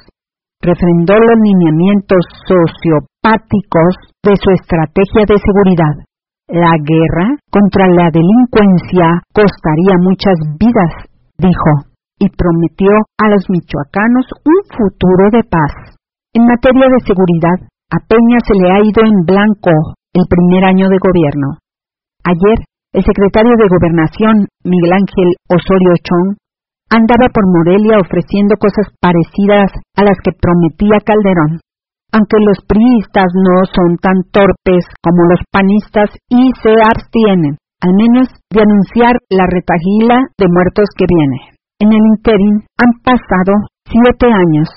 [0.62, 2.22] refrendó los lineamientos
[3.22, 5.94] de su estrategia de seguridad.
[6.48, 10.92] La guerra contra la delincuencia costaría muchas vidas,
[11.36, 11.72] dijo,
[12.18, 12.90] y prometió
[13.20, 16.00] a los michoacanos un futuro de paz.
[16.32, 17.58] En materia de seguridad,
[17.92, 19.72] a Peña se le ha ido en blanco
[20.16, 21.60] el primer año de gobierno.
[22.24, 26.40] Ayer, el secretario de Gobernación, Miguel Ángel Osorio Chong,
[26.88, 31.60] andaba por Morelia ofreciendo cosas parecidas a las que prometía Calderón.
[32.12, 38.26] Aunque los priistas no son tan torpes como los panistas y se abstienen, al menos
[38.50, 41.54] de anunciar la retagila de muertos que viene.
[41.78, 43.54] En el interim han pasado
[43.86, 44.68] siete años.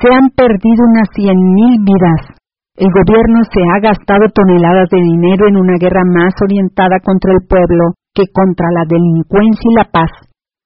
[0.00, 2.34] Se han perdido unas cien mil vidas.
[2.74, 7.42] El gobierno se ha gastado toneladas de dinero en una guerra más orientada contra el
[7.46, 10.10] pueblo que contra la delincuencia y la paz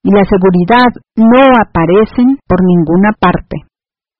[0.03, 3.63] y la seguridad no aparecen por ninguna parte.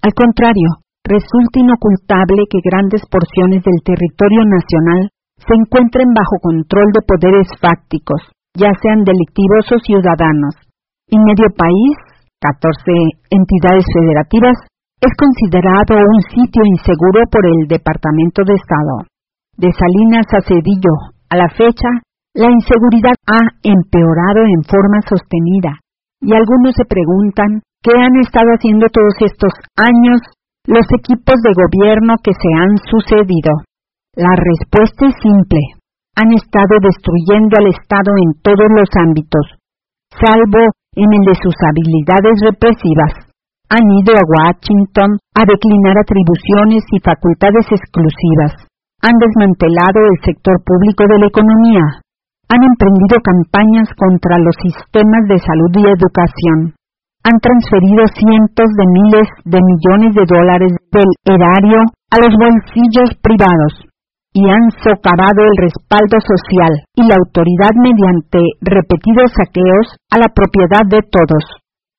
[0.03, 7.03] Al contrario, resulta inocultable que grandes porciones del territorio nacional se encuentren bajo control de
[7.03, 8.23] poderes fácticos,
[8.55, 10.55] ya sean delictivos o ciudadanos.
[11.11, 11.95] Y medio país,
[12.39, 12.79] 14
[13.31, 14.57] entidades federativas,
[15.03, 19.03] es considerado un sitio inseguro por el Departamento de Estado.
[19.59, 20.95] De Salinas a Cedillo,
[21.29, 21.91] a la fecha,
[22.35, 25.83] la inseguridad ha empeorado en forma sostenida
[26.23, 30.23] y algunos se preguntan qué han estado haciendo todos estos años
[30.67, 33.67] los equipos de gobierno que se han sucedido.
[34.15, 35.59] La respuesta es simple.
[36.15, 39.47] Han estado destruyendo al Estado en todos los ámbitos,
[40.13, 40.63] salvo
[40.95, 43.33] en el de sus habilidades represivas.
[43.73, 48.69] Han ido a Washington a declinar atribuciones y facultades exclusivas.
[49.01, 52.05] Han desmantelado el sector público de la economía,
[52.53, 56.77] han emprendido campañas contra los sistemas de salud y educación.
[57.23, 61.79] Han transferido cientos de miles de millones de dólares del erario
[62.11, 63.87] a los bolsillos privados
[64.35, 70.83] y han socavado el respaldo social y la autoridad mediante repetidos saqueos a la propiedad
[70.89, 71.45] de todos.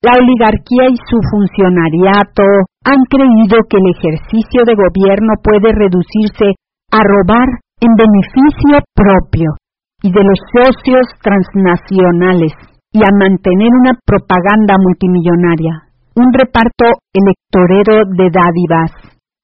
[0.03, 2.43] La oligarquía y su funcionariato
[2.83, 6.59] han creído que el ejercicio de gobierno puede reducirse
[6.91, 7.47] a robar
[7.79, 9.55] en beneficio propio
[10.03, 12.51] y de los socios transnacionales
[12.93, 18.91] y a mantener una propaganda multimillonaria, un reparto electorero de dádivas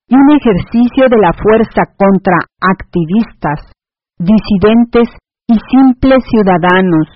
[0.08, 3.74] y un ejercicio de la fuerza contra activistas,
[4.18, 5.10] disidentes
[5.50, 7.10] y simples ciudadanos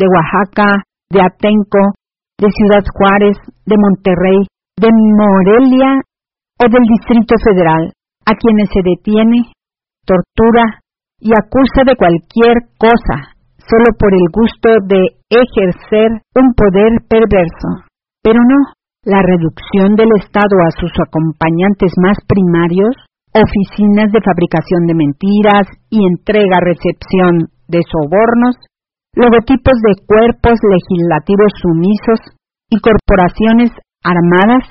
[0.00, 0.72] de Oaxaca,
[1.10, 1.92] de Atenco,
[2.40, 4.40] de Ciudad Juárez, de Monterrey,
[4.80, 6.00] de Morelia
[6.58, 7.92] o del Distrito Federal,
[8.24, 9.52] a quienes se detiene,
[10.06, 10.80] tortura
[11.20, 13.33] y acusa de cualquier cosa,
[13.68, 15.00] solo por el gusto de
[15.30, 17.88] ejercer un poder perverso.
[18.22, 18.60] Pero no,
[19.04, 22.92] la reducción del Estado a sus acompañantes más primarios,
[23.32, 28.56] oficinas de fabricación de mentiras y entrega-recepción de sobornos,
[29.16, 32.20] logotipos de cuerpos legislativos sumisos
[32.70, 33.70] y corporaciones
[34.04, 34.64] armadas,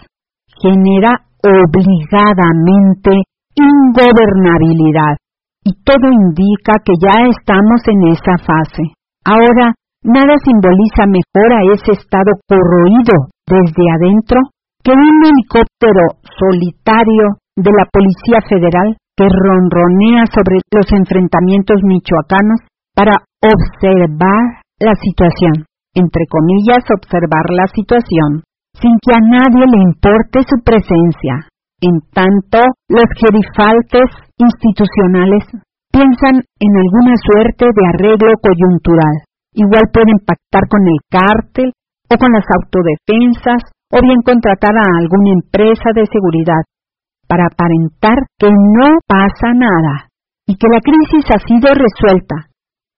[0.62, 1.14] genera
[1.44, 3.26] obligadamente
[3.56, 5.18] ingobernabilidad
[5.64, 8.84] y todo indica que ya estamos en esa fase.
[9.24, 9.72] Ahora,
[10.04, 14.40] nada simboliza mejor a ese estado corroído desde adentro
[14.84, 22.60] que un helicóptero solitario de la Policía Federal que ronronea sobre los enfrentamientos michoacanos
[22.96, 25.64] para observar la situación,
[25.96, 28.44] entre comillas, observar la situación,
[28.74, 31.48] sin que a nadie le importe su presencia.
[31.84, 34.08] En tanto, los gerifaltes
[34.40, 35.44] institucionales
[35.92, 39.16] piensan en alguna suerte de arreglo coyuntural.
[39.52, 41.76] Igual pueden pactar con el cártel
[42.08, 46.64] o con las autodefensas o bien contratar a alguna empresa de seguridad
[47.28, 50.08] para aparentar que no pasa nada
[50.48, 52.48] y que la crisis ha sido resuelta.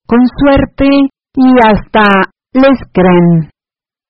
[0.05, 2.05] Con suerte y hasta
[2.53, 3.49] les creen.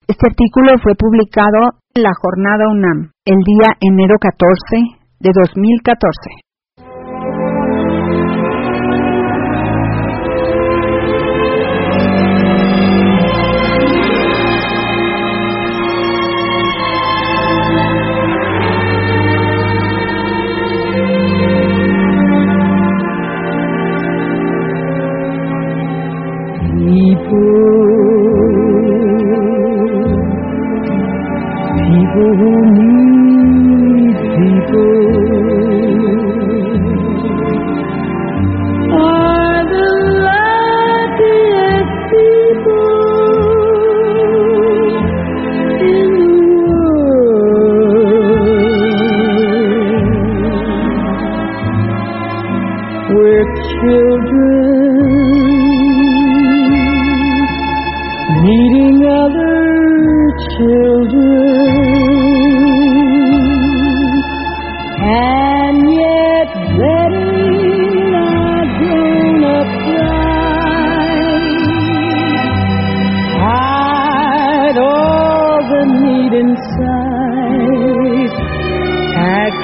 [0.05, 6.45] Este artículo fue publicado la jornada UNAM el día enero 14 de 2014.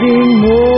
[0.01, 0.70] nothing more.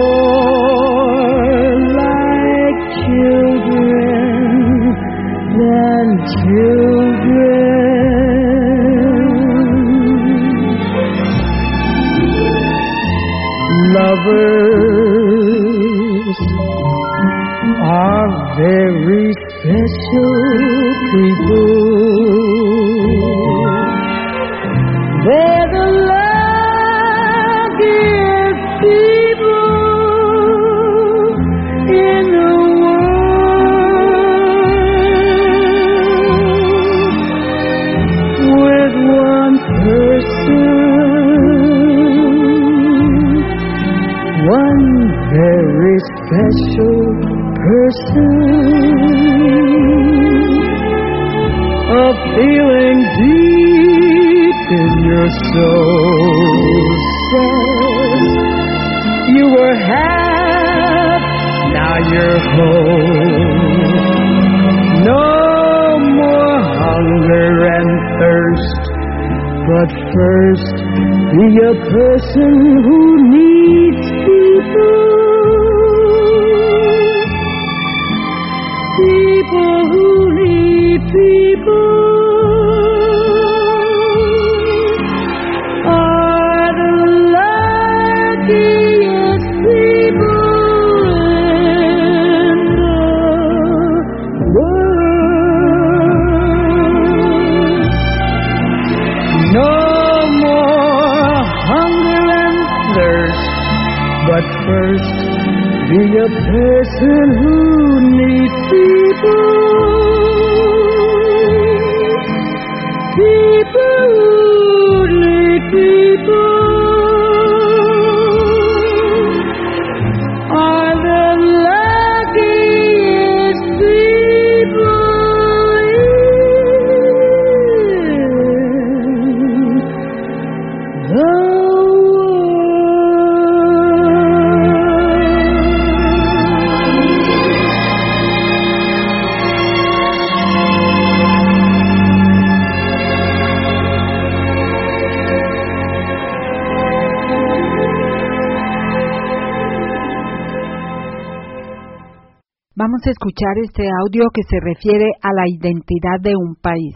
[153.05, 156.95] A escuchar este audio que se refiere a la identidad de un país.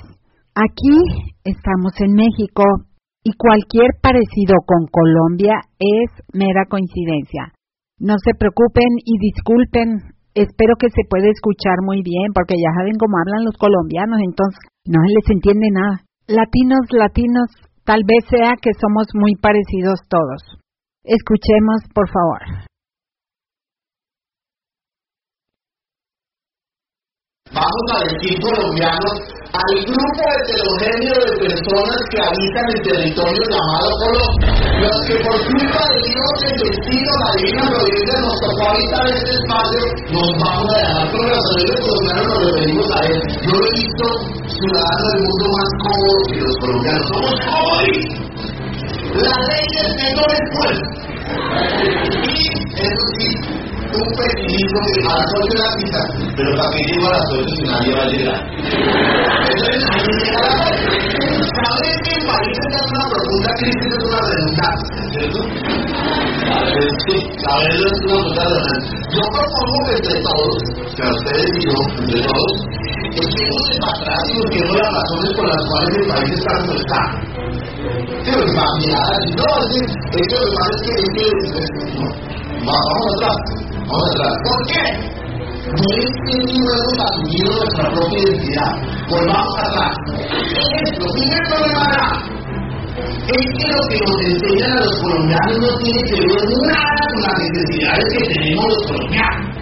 [0.55, 0.97] Aquí
[1.43, 2.63] estamos en México
[3.23, 7.53] y cualquier parecido con Colombia es mera coincidencia.
[7.99, 12.95] No se preocupen y disculpen, espero que se pueda escuchar muy bien porque ya saben
[12.97, 15.95] cómo hablan los colombianos, entonces no se les entiende nada.
[16.27, 17.49] Latinos, latinos,
[17.83, 20.61] tal vez sea que somos muy parecidos todos.
[21.03, 22.66] Escuchemos, por favor.
[27.53, 29.15] Vamos a decir colombianos,
[29.47, 34.49] al grupo heterogéneo de personas que habitan el territorio llamado Colombia,
[34.81, 39.31] los que por culpa de Dios, el destino, la divina providencia nos tocó habitar este
[39.31, 39.81] espacio,
[40.11, 43.17] nos vamos a dejar los amigos colombianos, nos referimos a él.
[43.41, 44.05] Yo he visto
[44.51, 48.27] ciudadanos del mundo más cómodos que los colombianos, somos cómodos.
[49.17, 50.85] La ley del menor esfuerzo.
[52.27, 52.43] Y
[52.77, 53.29] eso sí,
[53.93, 56.01] un pesimismo que a las 8 de la cita,
[56.35, 58.41] pero para que llego a las 8 si nadie va a llegar.
[59.47, 60.55] Entonces, ahí llega la.
[61.47, 63.87] ¿Sabes que el país está en una profunda crisis?
[63.87, 65.39] Es una redundancia, ¿cierto?
[67.47, 68.97] A ver, es una profunda redundancia.
[69.07, 70.53] Yo propongo que entre todos,
[70.95, 72.57] que a ustedes y yo, entre todos,
[73.17, 77.01] echemos para atrás y busquemos las razones por las cuales el país está como está.
[78.23, 81.83] Sí, pues, miradas, no, es que, es que lo que pasa es que, es que,
[81.97, 83.66] no, vamos atrás.
[83.87, 84.11] Vamos.
[84.43, 84.83] ¿Por qué?
[85.67, 88.71] No es que no hemos asumido nuestra propia identidad.
[89.09, 89.93] Volvamos atrás.
[90.11, 91.87] Ejemplo, primer problema.
[93.27, 97.21] Es que lo que nos enseñan a los colombianos no tiene que ver nada con
[97.23, 99.57] las necesidades que tenemos los colombianos.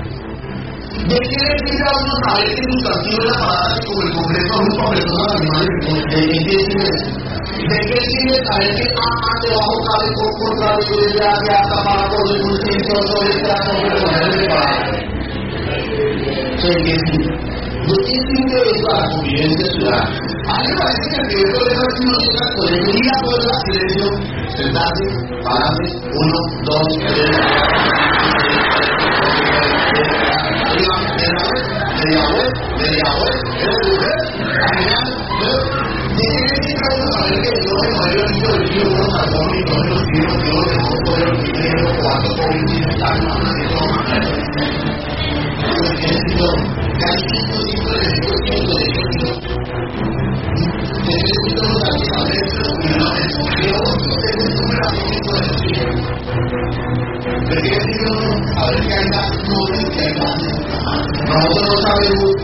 [1.06, 4.12] ¿De qué le sirve a uno saber que sustantivo es la palabra que como el
[4.16, 5.70] Congreso agrupa personas, animales
[6.10, 7.35] ¿De
[7.66, 9.10] ¿De sirve saber que A
[9.42, 13.72] debajo cabe por contrario de ya se hasta para por el centro sobre el trato
[13.74, 14.94] de poner de palabra?
[16.62, 17.34] ¿qué sirve?
[17.86, 18.90] No tiene sirve eso
[20.46, 23.10] a mí me parece que el primer problema es que uno llega al colegio y
[23.10, 24.06] a poder la silencio,
[24.56, 25.06] sentarse,
[25.42, 27.34] pararse, uno, dos, tres,
[31.98, 33.90] media web, media web, tiene que
[34.86, 35.15] decir
[36.66, 37.00] Nosotros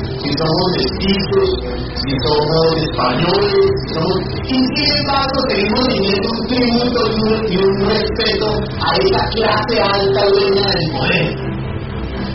[0.05, 0.10] no
[0.41, 1.49] somos mestizos,
[2.01, 4.17] si somos españoles, si somos...
[4.41, 6.99] Y sin embargo seguimos teniendo un tributo
[7.47, 8.47] y un, respeto
[8.81, 11.27] a esa clase alta dueña del poder.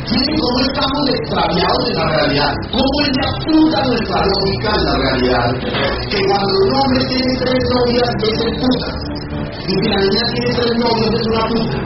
[0.07, 5.49] Miren cómo estamos extraviados en la realidad, cómo ella puta nuestra lógica en la realidad.
[6.07, 8.91] Que cuando un hombre tiene tres novias es el puta.
[9.51, 11.79] Y si la niña tiene tres novios es una puta.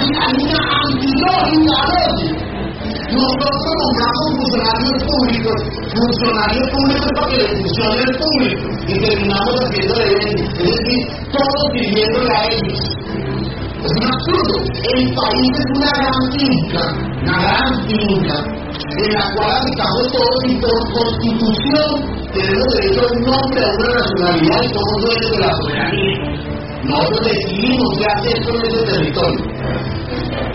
[0.00, 2.51] Y hay una antilógica doble.
[3.12, 5.58] Nosotros nombramos funcionarios públicos,
[5.92, 11.00] funcionarios públicos para que le funcione el público y terminamos haciendo de ellos, es decir,
[11.28, 12.80] todos viviéndole a ellos.
[13.84, 14.56] Es un absurdo.
[14.96, 16.82] El país es una gran finca,
[17.20, 18.36] una gran finca,
[18.96, 21.90] en la cual habitamos todos y por constitución
[22.32, 26.32] tenemos derecho a un nombre, a una nacionalidad y somos dueños de la soberanía.
[26.84, 29.51] Nosotros decidimos qué hacer con ese territorio.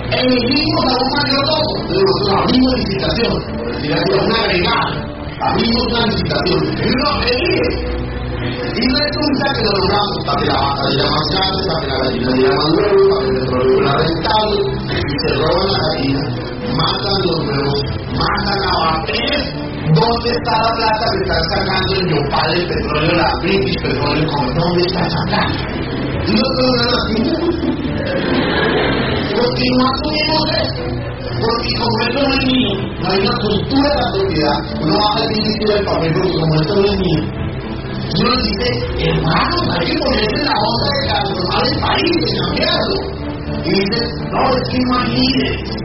[0.08, 3.36] Emitimos a un mayordomo, pero nosotros abrimos licitación,
[3.68, 3.91] es decir,
[4.24, 4.95] una agregada,
[5.41, 6.62] abrimos una licitación.
[6.64, 7.97] Y uno elige
[8.47, 10.55] y resulta que lo logramos para que la
[10.88, 13.93] diera más grande, para que la gallina diera más huevos, para que el petróleo fuera
[13.97, 14.58] rentable,
[15.18, 16.24] se roban la gallina,
[16.78, 17.80] matan los huevos,
[18.16, 19.68] matan a Bater.
[19.88, 24.55] ¿Dónde está la plata que están sacando el Yopal, el petróleo, la British Petroleum?
[24.55, 25.58] ¿Dónde está esa plata?
[26.28, 27.28] Y nosotros no
[29.38, 30.84] Porque no asumimos eso.
[31.38, 35.22] Porque como esto no es mío, no hay una cultura de la propiedad, uno baja
[35.22, 37.22] el índice del papel porque como esto no es mío,
[38.18, 38.68] uno dice,
[39.06, 42.98] hermano, hay que ponerse la onda de transformar el país, de cambiarlo.
[43.62, 44.00] Y dice,
[44.32, 45.78] no, es que imagínense,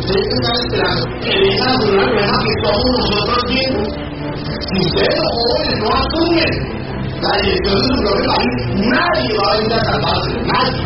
[0.00, 3.88] ustedes están esperando que venga a el problema que somos nosotros mismos.
[4.40, 6.52] Si ustedes los jóvenes no asumen
[7.20, 8.56] la dirección de su propio país,
[8.88, 10.82] nadie va a venir a salvarse, nadie,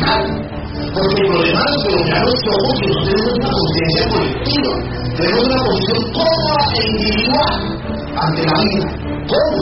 [0.00, 0.59] nadie.
[0.70, 4.72] Porque el problema de los colombianos somos que no tenemos una conciencia colectiva,
[5.18, 7.58] tenemos una posición cómoda e individual
[8.14, 8.88] ante la vida.
[9.30, 9.58] ¿Cómo?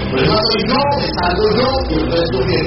[0.00, 2.58] El problema soy yo, me salgo yo y el resto que.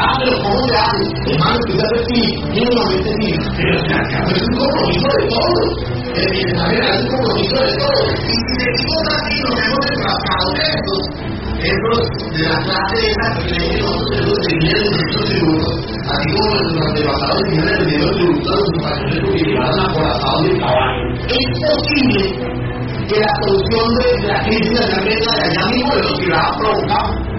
[0.00, 1.04] Ah, pero ¿cómo le hago?
[1.30, 3.30] Hermano, empieza a decir, mínimamente sí.
[3.56, 3.76] Pero
[4.34, 5.70] es un compromiso de todos.
[6.10, 8.10] El bienestar es un compromiso de todos.
[8.10, 11.02] Y si seguimos así, nos hemos enfrascado en estos,
[11.60, 11.98] estos
[12.32, 15.74] de la clase esa que creen que nosotros tenemos que vivir en nuestros tributos,
[16.10, 21.04] así como nuestros antepasados en el medio tributo de españoles porque llegaron acorazados de caballo.
[21.30, 22.22] Es posible
[23.08, 26.26] que la solución de la crisis de la guerra de allá mismo de los que
[26.26, 27.30] la ha provocado.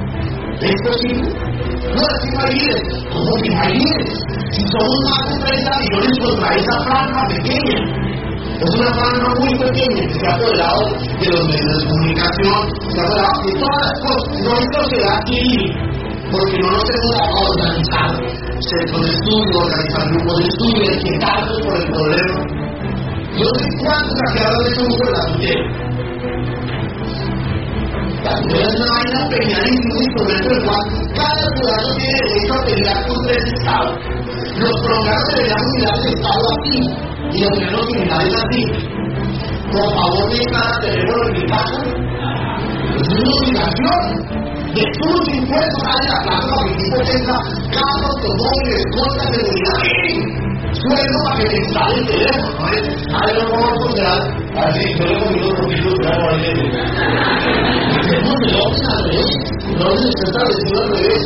[0.61, 1.51] ¿Es posible?
[1.91, 4.15] No, es ¿cómo que imagínense?
[4.51, 8.00] Si somos más de 30 millones contra esa franja pequeña.
[8.61, 10.85] Es una franja muy pequeña que se ha apoderado
[11.17, 12.61] de los medios de comunicación,
[12.93, 14.37] se ha apoderado de todas las cosas.
[14.37, 15.63] No hay sociedad civil,
[16.29, 18.09] porque no nos tenemos a organizar
[18.61, 22.37] centros de estudio, organizar grupos de estudio, inquietarnos por el problema.
[23.33, 25.65] Yo sé cuántos saquearon de grupo de la tutela.
[28.21, 30.83] La tutela es una vaina pequeña y un instrumento cual
[31.17, 33.89] cada ciudadano tiene derecho a pelear contra ese Estado.
[34.53, 38.61] Los programas deberíamos mirar el Estado así y los gobiernos criminales así.
[39.71, 41.79] Por favor, de cada teléfono en mi casa.
[42.99, 44.41] Es una obligación.
[44.71, 46.31] De tus impuestos hay la que
[46.69, 47.37] el tipo tenga
[47.71, 50.50] carros, automóviles, escolta, seguridad
[50.81, 52.83] sueldo para que te instale el teléfono, ¿no es?
[53.13, 54.21] Ah, yo no puedo considerar,
[54.65, 56.39] así, yo le conmigo un poquito, pero no hay
[58.01, 61.21] Tenemos el orden al revés, el orden está establecido al revés,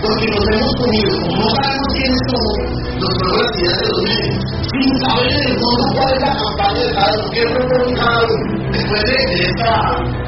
[0.00, 2.56] porque nos hemos comido, como no sabemos quiénes somos,
[3.00, 4.38] nos ponemos las ideas de los medios,
[4.70, 8.20] sin saber en el fondo cuál es la campaña de cada uno, qué propone cada
[8.20, 8.46] uno.
[8.70, 9.70] Después de, de esta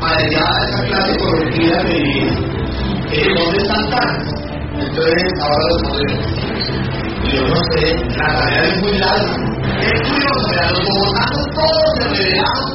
[0.02, 2.38] mareada, esta clase corrompida que vivimos,
[3.12, 4.10] eh, ¿dónde están tan?
[4.72, 5.82] Entonces, ahora los
[7.22, 9.34] modelos yo no sé, la tarea es muy larga.
[9.80, 12.24] Es curioso, mira, los bogotanos todos se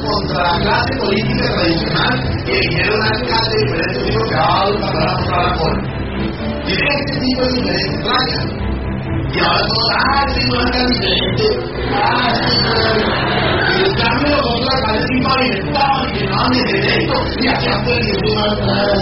[0.02, 2.14] contra la clase política tradicional
[2.46, 4.64] y eligieron alcalde de diferentes tipos que va a
[5.28, 5.80] para la cola.
[6.66, 8.67] Y este tipo de diferentes rayas.
[9.30, 10.90] Y ahora todos, ah, sí, no es tan.
[11.92, 12.72] Ah, sí, no.
[13.68, 18.26] Y el cambio la y pavimentado, y no y
[18.66, 19.00] más.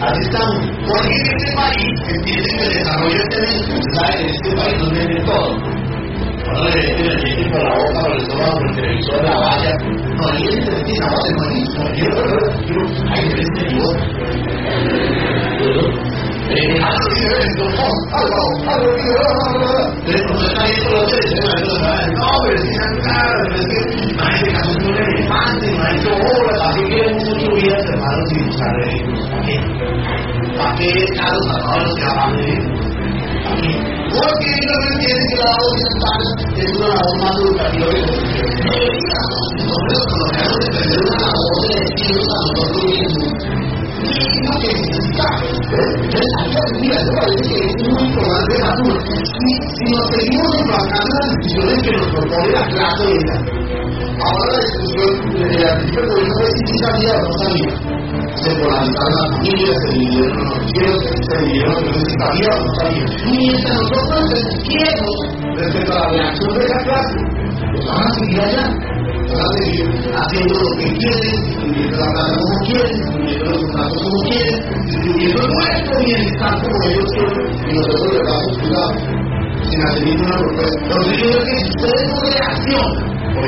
[0.00, 0.62] Así estamos.
[0.86, 3.28] Porque en este país entienden el desarrollo es
[3.74, 5.50] usted sabe, en este país no venden todo.
[6.48, 9.72] Ahora le el diente por la boca, por el estómago, por el la valla.
[9.78, 10.82] No, no, no,
[11.74, 12.10] no, yo.
[13.12, 13.42] Algo que
[16.48, 17.88] ver, no,
[43.98, 45.82] no no, que, no no hay horas, así que
[46.38, 48.48] mucho vida, hermanos, y buscar vehículos, ¿para qué?
[48.48, 48.96] ¿Para qué carros a todos los que acaban de no de de maduro.
[49.08, 52.08] Si, nos seguimos enfrascando en las decisiones que nos
[52.48, 53.10] la clase
[54.18, 57.74] ahora la discusión de la del gobierno es si sabía o no que
[60.28, 60.54] no
[63.74, 64.22] nosotros
[64.64, 65.16] quietos
[65.56, 66.30] respecto a la de
[67.72, 68.97] pues
[69.36, 70.88] haciendo lo que
[71.98, 77.46] la plata como quieren, distribuyendo los contratos como quieren, distribuyendo nuestro bienestar como ellos quieren,
[77.58, 78.92] y nosotros les damos cuidado,
[79.68, 80.78] sin hacer ninguna propuesta.
[80.82, 83.06] Entonces yo creo que si ustedes no reaccionan,
[83.38, 83.40] y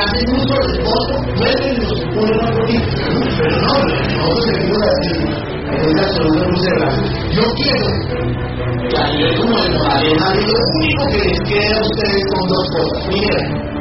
[0.00, 3.06] hacen uso del voto, vuelven y nos ponen una política.
[3.38, 3.72] Pero no,
[4.14, 4.62] nosotros es
[6.80, 7.88] la luz Yo quiero
[8.88, 12.66] que a nivel como de Magdalena, lo único que les queda a ustedes son dos
[12.74, 12.98] cosas.
[13.06, 13.73] Primero,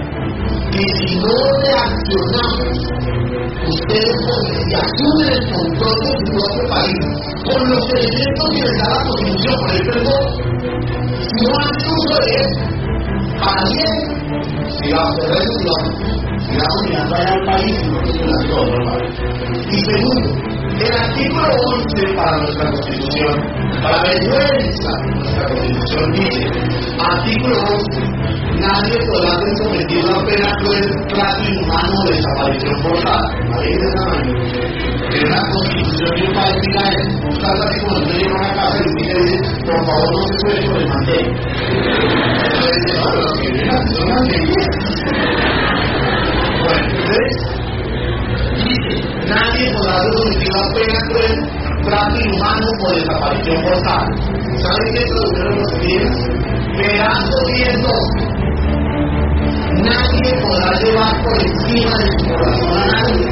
[0.73, 2.77] que si no reaccionamos,
[3.73, 4.17] ustedes
[4.63, 7.03] si asumen el control de su propio país
[7.45, 10.13] con los elementos que les da la Constitución, por ejemplo
[11.23, 12.63] si no hacen uso de eso,
[13.39, 14.13] para bien
[14.83, 16.03] digamos, el resto, digamos,
[16.49, 19.01] digamos, mirando allá al país y no es normal.
[19.71, 20.29] Y segundo,
[20.79, 23.35] el artículo 11 para nuestra Constitución,
[23.81, 26.43] para vergüenza nuestra Constitución, dice,
[26.99, 27.99] artículo 11,
[28.59, 33.27] nadie podrá ser sometido a pena cruel, trato inhumano o desaparición forzada.
[33.53, 34.33] Ahí de tamaño.
[35.13, 38.51] En la Constitución de un país diga eso, usted así como usted llega a una
[38.53, 41.25] casa y usted dice, por favor no se puede con el mantel.
[42.43, 44.67] Entonces, no, los que vienen son las leyes.
[46.63, 47.29] Bueno, entonces,
[48.63, 48.91] dice,
[49.27, 51.35] nadie podrá ser sometido a pena cruel,
[51.83, 53.12] trato inhumano o desaparición
[53.51, 54.07] forzada.
[54.63, 56.15] ¿Saben qué tradujeron los días?
[56.77, 57.73] Pedazo 10
[59.83, 63.27] Nadie podrá llevar por encima de su corazón a nadie,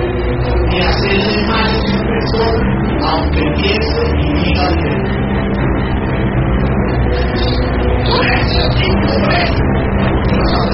[0.69, 2.59] ni hacerle mal a su persona,
[3.07, 5.01] aunque piense y diga bien.
[8.05, 8.61] Por eso,
[9.07, 9.61] por eso,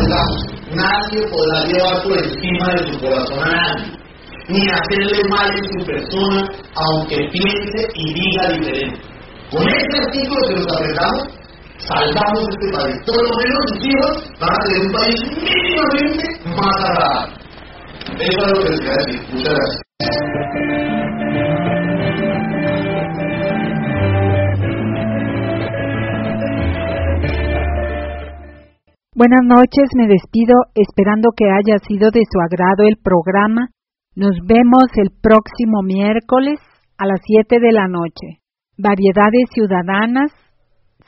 [0.08, 0.34] nos.
[0.74, 3.92] Nadie podrá llevar por encima de su corazón a nadie,
[4.50, 9.17] ni hacerle mal en su persona, aunque piense y diga diferente.
[9.50, 11.24] Con este artículo que nos apretamos,
[11.88, 13.00] salvamos este país.
[13.08, 17.32] Por lo menos sus hijos van a tener un país mínimamente más agradable.
[18.20, 19.22] Es lo que les quería decir.
[19.40, 19.88] Gracias.
[29.16, 33.70] Buenas noches, me despido esperando que haya sido de su agrado el programa.
[34.14, 36.60] Nos vemos el próximo miércoles
[36.98, 38.42] a las 7 de la noche.
[38.80, 40.30] Variedades Ciudadanas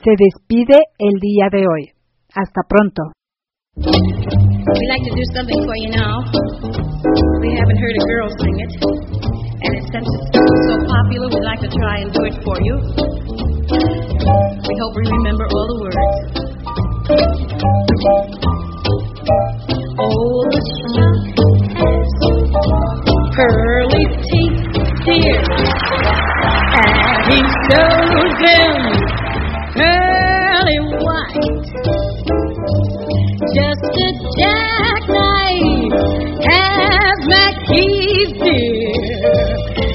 [0.02, 1.92] se despide el día de hoy.
[2.34, 3.12] Hasta pronto.
[3.76, 6.18] We like to do something for you now.
[7.40, 8.74] We haven't heard a girl sing it.
[9.62, 12.74] And since it's so popular, we'd like to try and do it for you.
[14.66, 16.40] We hope we remember all the words.
[19.96, 20.42] Oh,
[21.78, 22.10] has
[23.36, 24.58] pearly teeth,
[25.06, 25.38] dear,
[27.70, 28.98] Josephine,
[29.78, 31.70] pearly white,
[33.54, 34.10] just a
[34.40, 35.94] jackknife
[36.50, 37.18] has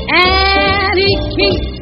[0.07, 1.75] and he keeps